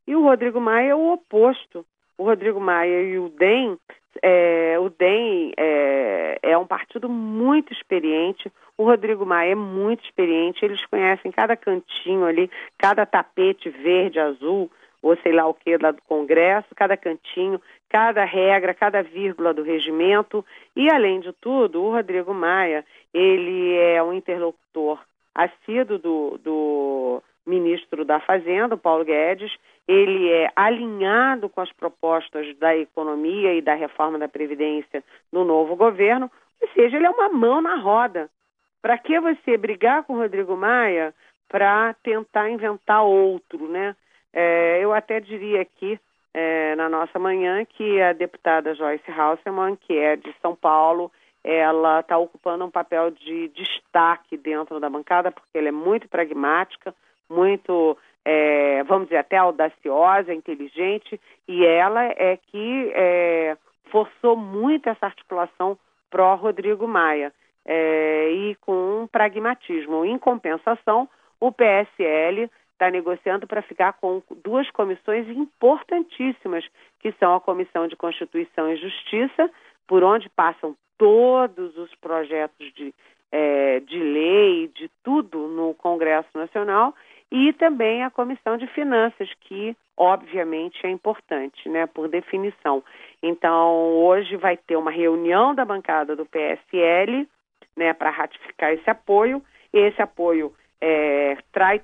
E 0.06 0.16
o 0.16 0.24
Rodrigo 0.24 0.60
Maia 0.60 0.90
é 0.90 0.96
o 0.96 1.14
oposto. 1.14 1.86
O 2.18 2.24
Rodrigo 2.24 2.60
Maia 2.60 3.02
e 3.02 3.18
o 3.18 3.30
DEM, 3.30 3.78
é, 4.22 4.78
o 4.80 4.90
DEM 4.90 5.54
é, 5.58 6.40
é 6.44 6.58
um 6.58 6.68
partido 6.68 7.08
muito 7.08 7.72
experiente. 7.72 8.52
O 8.78 8.84
Rodrigo 8.84 9.26
Maia 9.26 9.54
é 9.54 9.56
muito 9.56 10.04
experiente, 10.04 10.66
eles 10.66 10.86
conhecem 10.88 11.32
cada 11.32 11.56
cantinho 11.56 12.26
ali, 12.26 12.50
cada 12.78 13.06
tapete 13.06 13.70
verde, 13.70 14.20
azul, 14.20 14.70
ou 15.02 15.18
sei 15.18 15.32
lá 15.32 15.48
o 15.48 15.54
que 15.54 15.78
lá 15.78 15.92
do 15.92 16.02
Congresso, 16.04 16.76
cada 16.76 16.96
cantinho, 16.96 17.62
cada 17.90 18.24
regra, 18.24 18.74
cada 18.74 19.02
vírgula 19.02 19.54
do 19.54 19.64
regimento. 19.64 20.46
E, 20.76 20.90
além 20.92 21.20
de 21.20 21.34
tudo, 21.34 21.82
o 21.82 21.92
Rodrigo 21.92 22.34
Maia, 22.34 22.86
ele 23.14 23.76
é 23.76 24.02
um 24.04 24.14
interlocutor 24.14 25.00
assíduo 25.34 25.98
do, 25.98 26.38
do 26.44 27.24
ministro 27.46 28.06
da 28.06 28.20
Fazenda, 28.20 28.78
Paulo 28.78 29.04
Guedes, 29.04 29.52
ele 29.88 30.30
é 30.30 30.52
alinhado 30.56 31.50
com 31.50 31.62
as 31.62 31.72
propostas 31.74 32.56
da 32.58 32.76
economia 32.76 33.54
e 33.54 33.62
da 33.62 33.74
reforma 33.74 34.20
da 34.20 34.28
Previdência 34.28 35.04
no 35.32 35.44
novo 35.44 35.76
governo, 35.76 36.30
ou 36.62 36.70
seja, 36.70 36.98
ele 36.98 37.06
é 37.06 37.10
uma 37.10 37.30
mão 37.30 37.62
na 37.62 37.76
roda. 37.78 38.30
Para 38.82 38.98
que 38.98 39.20
você 39.20 39.58
brigar 39.58 40.04
com 40.04 40.14
o 40.14 40.18
Rodrigo 40.18 40.56
Maia 40.56 41.14
para 41.48 41.94
tentar 41.96 42.50
inventar 42.50 43.04
outro, 43.04 43.68
né? 43.68 43.96
É, 44.34 44.80
eu 44.82 44.94
até 44.94 45.20
diria 45.20 45.62
aqui 45.62 46.00
é, 46.34 46.76
na 46.76 46.88
nossa 46.88 47.20
manhã 47.20 47.66
que 47.66 48.02
a 48.02 48.14
deputada 48.14 48.74
Joyce 48.74 49.12
Hasselman, 49.12 49.76
que 49.76 49.98
é 49.98 50.16
de 50.16 50.34
São 50.42 50.56
Paulo, 50.56 51.12
ela 51.44 52.02
está 52.02 52.18
ocupando 52.18 52.66
um 52.66 52.72
papel 52.72 53.12
de 53.12 53.50
destaque 53.50 54.38
dentro 54.38 54.80
da 54.80 54.90
bancada, 54.90 55.32
porque 55.32 55.58
ela 55.58 55.70
é 55.70 55.72
muito 55.72 56.08
pragmática, 56.08 56.94
muito, 57.30 57.98
é, 58.24 58.84
vamos 58.84 59.06
dizer, 59.06 59.18
até 59.18 59.38
audaciosa, 59.38 60.34
inteligente, 60.34 61.20
e 61.48 61.66
ela 61.66 62.06
é 62.06 62.38
que 62.38 62.92
é, 62.94 63.58
forçou 63.86 64.38
muito 64.38 64.88
essa 64.88 65.08
articulação 65.08 65.78
pró-Rodrigo 66.10 66.88
Maia, 66.88 67.34
é, 67.66 68.30
e 68.32 68.56
com 68.56 69.02
um 69.02 69.08
pragmatismo. 69.08 70.06
Em 70.06 70.18
compensação, 70.18 71.10
o 71.40 71.52
PSL 71.52 72.50
está 72.82 72.90
negociando 72.90 73.46
para 73.46 73.62
ficar 73.62 73.94
com 73.94 74.24
duas 74.44 74.70
comissões 74.72 75.30
importantíssimas, 75.30 76.66
que 77.00 77.12
são 77.14 77.36
a 77.36 77.40
Comissão 77.40 77.88
de 77.88 77.96
Constituição 77.96 78.72
e 78.72 78.78
Justiça, 78.78 79.52
por 79.88 80.04
onde 80.04 80.28
passam 80.30 80.76
todos 80.98 81.78
os 81.78 81.94
projetos 81.96 82.74
de, 82.74 82.92
é, 83.32 83.80
de 83.82 84.00
lei, 84.00 84.68
de 84.74 84.90
tudo 85.04 85.48
no 85.48 85.76
Congresso 85.76 86.30
Nacional, 86.34 86.96
e 87.32 87.54
também 87.54 88.04
a 88.04 88.10
Comissão 88.10 88.58
de 88.58 88.66
Finanças, 88.68 89.30
que 89.42 89.76
obviamente 89.96 90.86
é 90.86 90.90
importante, 90.90 91.70
né, 91.70 91.86
por 91.86 92.10
definição. 92.10 92.84
Então, 93.22 93.94
hoje 93.94 94.36
vai 94.36 94.58
ter 94.58 94.76
uma 94.76 94.92
reunião 94.92 95.54
da 95.54 95.64
bancada 95.64 96.16
do 96.16 96.26
PSL, 96.26 97.28
né, 97.78 97.94
para 97.94 98.10
ratificar 98.10 98.74
esse 98.74 98.90
apoio. 98.90 99.42
Esse 99.72 100.02
apoio 100.02 100.52
é, 100.82 101.38
trai, 101.54 101.80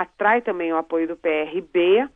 atrai 0.00 0.42
também 0.42 0.72
o 0.72 0.76
apoio 0.76 1.08
do 1.08 1.16
PRB. 1.16 2.08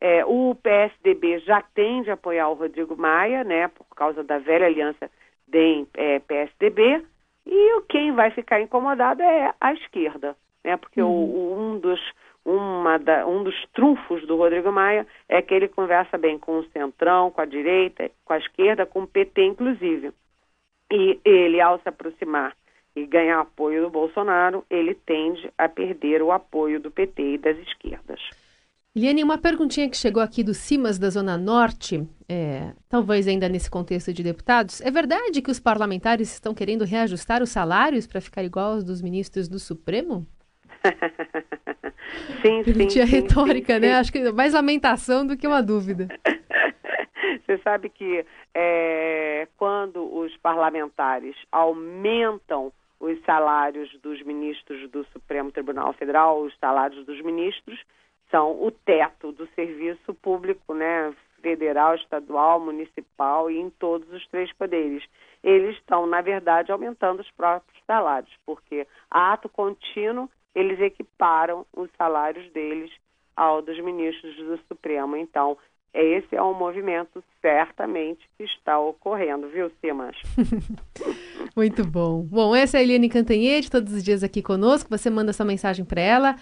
É, 0.00 0.24
o 0.24 0.54
PSDB 0.54 1.40
já 1.40 1.60
tende 1.74 2.10
a 2.10 2.14
apoiar 2.14 2.48
o 2.48 2.54
Rodrigo 2.54 2.96
Maia, 2.96 3.42
né, 3.42 3.68
por 3.68 3.86
causa 3.96 4.22
da 4.22 4.38
velha 4.38 4.66
aliança 4.66 5.10
DEM-PSDB, 5.48 6.82
é, 6.82 7.02
e 7.46 7.80
quem 7.88 8.12
vai 8.12 8.30
ficar 8.30 8.60
incomodado 8.60 9.22
é 9.22 9.52
a 9.60 9.72
esquerda, 9.72 10.36
né, 10.62 10.76
porque 10.76 11.02
uhum. 11.02 11.10
o, 11.10 11.58
um 11.58 11.78
dos, 11.80 12.00
da, 13.04 13.26
um 13.26 13.42
dos 13.42 13.56
trunfos 13.72 14.24
do 14.26 14.36
Rodrigo 14.36 14.70
Maia 14.70 15.04
é 15.28 15.42
que 15.42 15.52
ele 15.52 15.66
conversa 15.66 16.16
bem 16.16 16.38
com 16.38 16.58
o 16.58 16.64
centrão, 16.70 17.30
com 17.30 17.40
a 17.40 17.46
direita, 17.46 18.08
com 18.24 18.34
a 18.34 18.38
esquerda, 18.38 18.86
com 18.86 19.02
o 19.02 19.06
PT, 19.06 19.42
inclusive. 19.42 20.12
E 20.92 21.18
ele, 21.24 21.60
ao 21.60 21.80
se 21.80 21.88
aproximar 21.88 22.54
e 23.02 23.06
ganhar 23.06 23.40
apoio 23.40 23.82
do 23.82 23.90
Bolsonaro, 23.90 24.64
ele 24.68 24.94
tende 24.94 25.50
a 25.56 25.68
perder 25.68 26.22
o 26.22 26.32
apoio 26.32 26.80
do 26.80 26.90
PT 26.90 27.34
e 27.34 27.38
das 27.38 27.56
esquerdas. 27.58 28.20
Liane, 28.96 29.22
uma 29.22 29.38
perguntinha 29.38 29.88
que 29.88 29.96
chegou 29.96 30.20
aqui 30.20 30.42
do 30.42 30.52
Cimas 30.52 30.98
da 30.98 31.08
Zona 31.08 31.38
Norte, 31.38 32.04
é, 32.28 32.72
talvez 32.88 33.28
ainda 33.28 33.48
nesse 33.48 33.70
contexto 33.70 34.12
de 34.12 34.24
deputados. 34.24 34.80
É 34.80 34.90
verdade 34.90 35.40
que 35.40 35.50
os 35.50 35.60
parlamentares 35.60 36.32
estão 36.32 36.52
querendo 36.52 36.84
reajustar 36.84 37.42
os 37.42 37.50
salários 37.50 38.06
para 38.06 38.20
ficar 38.20 38.42
igual 38.42 38.72
aos 38.72 38.82
dos 38.82 39.00
ministros 39.00 39.48
do 39.48 39.58
Supremo? 39.58 40.26
sim, 42.42 42.64
sim. 42.64 42.86
Tinha 42.88 43.04
retórica, 43.04 43.74
sim, 43.74 43.80
né? 43.80 43.88
sim. 43.88 43.94
Acho 43.94 44.12
que 44.12 44.32
mais 44.32 44.54
lamentação 44.54 45.24
do 45.24 45.36
que 45.36 45.46
uma 45.46 45.62
dúvida. 45.62 46.08
Você 47.46 47.58
sabe 47.58 47.88
que 47.88 48.24
é, 48.54 49.46
quando 49.56 50.02
os 50.12 50.36
parlamentares 50.38 51.36
aumentam 51.52 52.72
os 53.00 53.20
salários 53.24 53.90
dos 54.00 54.22
ministros 54.22 54.90
do 54.90 55.04
Supremo 55.06 55.52
Tribunal 55.52 55.92
Federal, 55.92 56.40
os 56.40 56.56
salários 56.58 57.04
dos 57.06 57.20
ministros 57.22 57.80
são 58.30 58.62
o 58.62 58.70
teto 58.70 59.32
do 59.32 59.46
serviço 59.54 60.14
público, 60.14 60.74
né? 60.74 61.14
Federal, 61.40 61.94
estadual, 61.94 62.58
municipal 62.58 63.48
e 63.48 63.58
em 63.58 63.70
todos 63.70 64.10
os 64.12 64.26
três 64.26 64.52
poderes. 64.54 65.04
Eles 65.42 65.76
estão, 65.76 66.04
na 66.04 66.20
verdade, 66.20 66.72
aumentando 66.72 67.20
os 67.20 67.30
próprios 67.30 67.80
salários, 67.86 68.34
porque 68.44 68.86
a 69.08 69.32
ato 69.34 69.48
contínuo 69.48 70.28
eles 70.52 70.80
equiparam 70.80 71.64
os 71.72 71.88
salários 71.96 72.50
deles 72.50 72.90
ao 73.36 73.62
dos 73.62 73.78
ministros 73.78 74.34
do 74.36 74.58
Supremo. 74.66 75.16
Então, 75.16 75.56
esse 75.94 76.36
é 76.36 76.42
um 76.42 76.54
movimento 76.54 77.22
certamente 77.40 78.20
que 78.36 78.44
está 78.44 78.78
ocorrendo, 78.78 79.48
viu, 79.48 79.70
Simas? 79.80 80.16
Muito 81.56 81.84
bom. 81.84 82.22
Bom, 82.22 82.54
essa 82.54 82.76
é 82.76 82.80
a 82.80 82.82
Eliane 82.82 83.08
Cantanhede, 83.08 83.70
todos 83.70 83.92
os 83.92 84.02
dias 84.02 84.22
aqui 84.22 84.42
conosco. 84.42 84.90
Você 84.90 85.10
manda 85.10 85.32
sua 85.32 85.46
mensagem 85.46 85.84
para 85.84 86.00
ela 86.00 86.36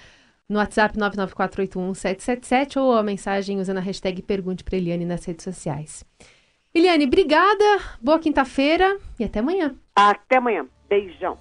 no 0.49 0.59
WhatsApp 0.59 0.97
994811777 0.99 2.77
ou 2.81 2.93
a 2.93 3.03
mensagem 3.03 3.59
usando 3.59 3.79
a 3.79 3.81
hashtag 3.81 4.23
Pergunte 4.23 4.63
para 4.65 4.77
Eliane 4.77 5.05
nas 5.05 5.25
redes 5.25 5.45
sociais. 5.45 6.05
Eliane, 6.75 7.07
obrigada, 7.07 7.65
boa 8.03 8.19
quinta-feira 8.19 8.99
e 9.19 9.25
até 9.25 9.39
amanhã. 9.41 9.75
Até 9.95 10.37
amanhã. 10.37 10.67
Beijão. 10.89 11.39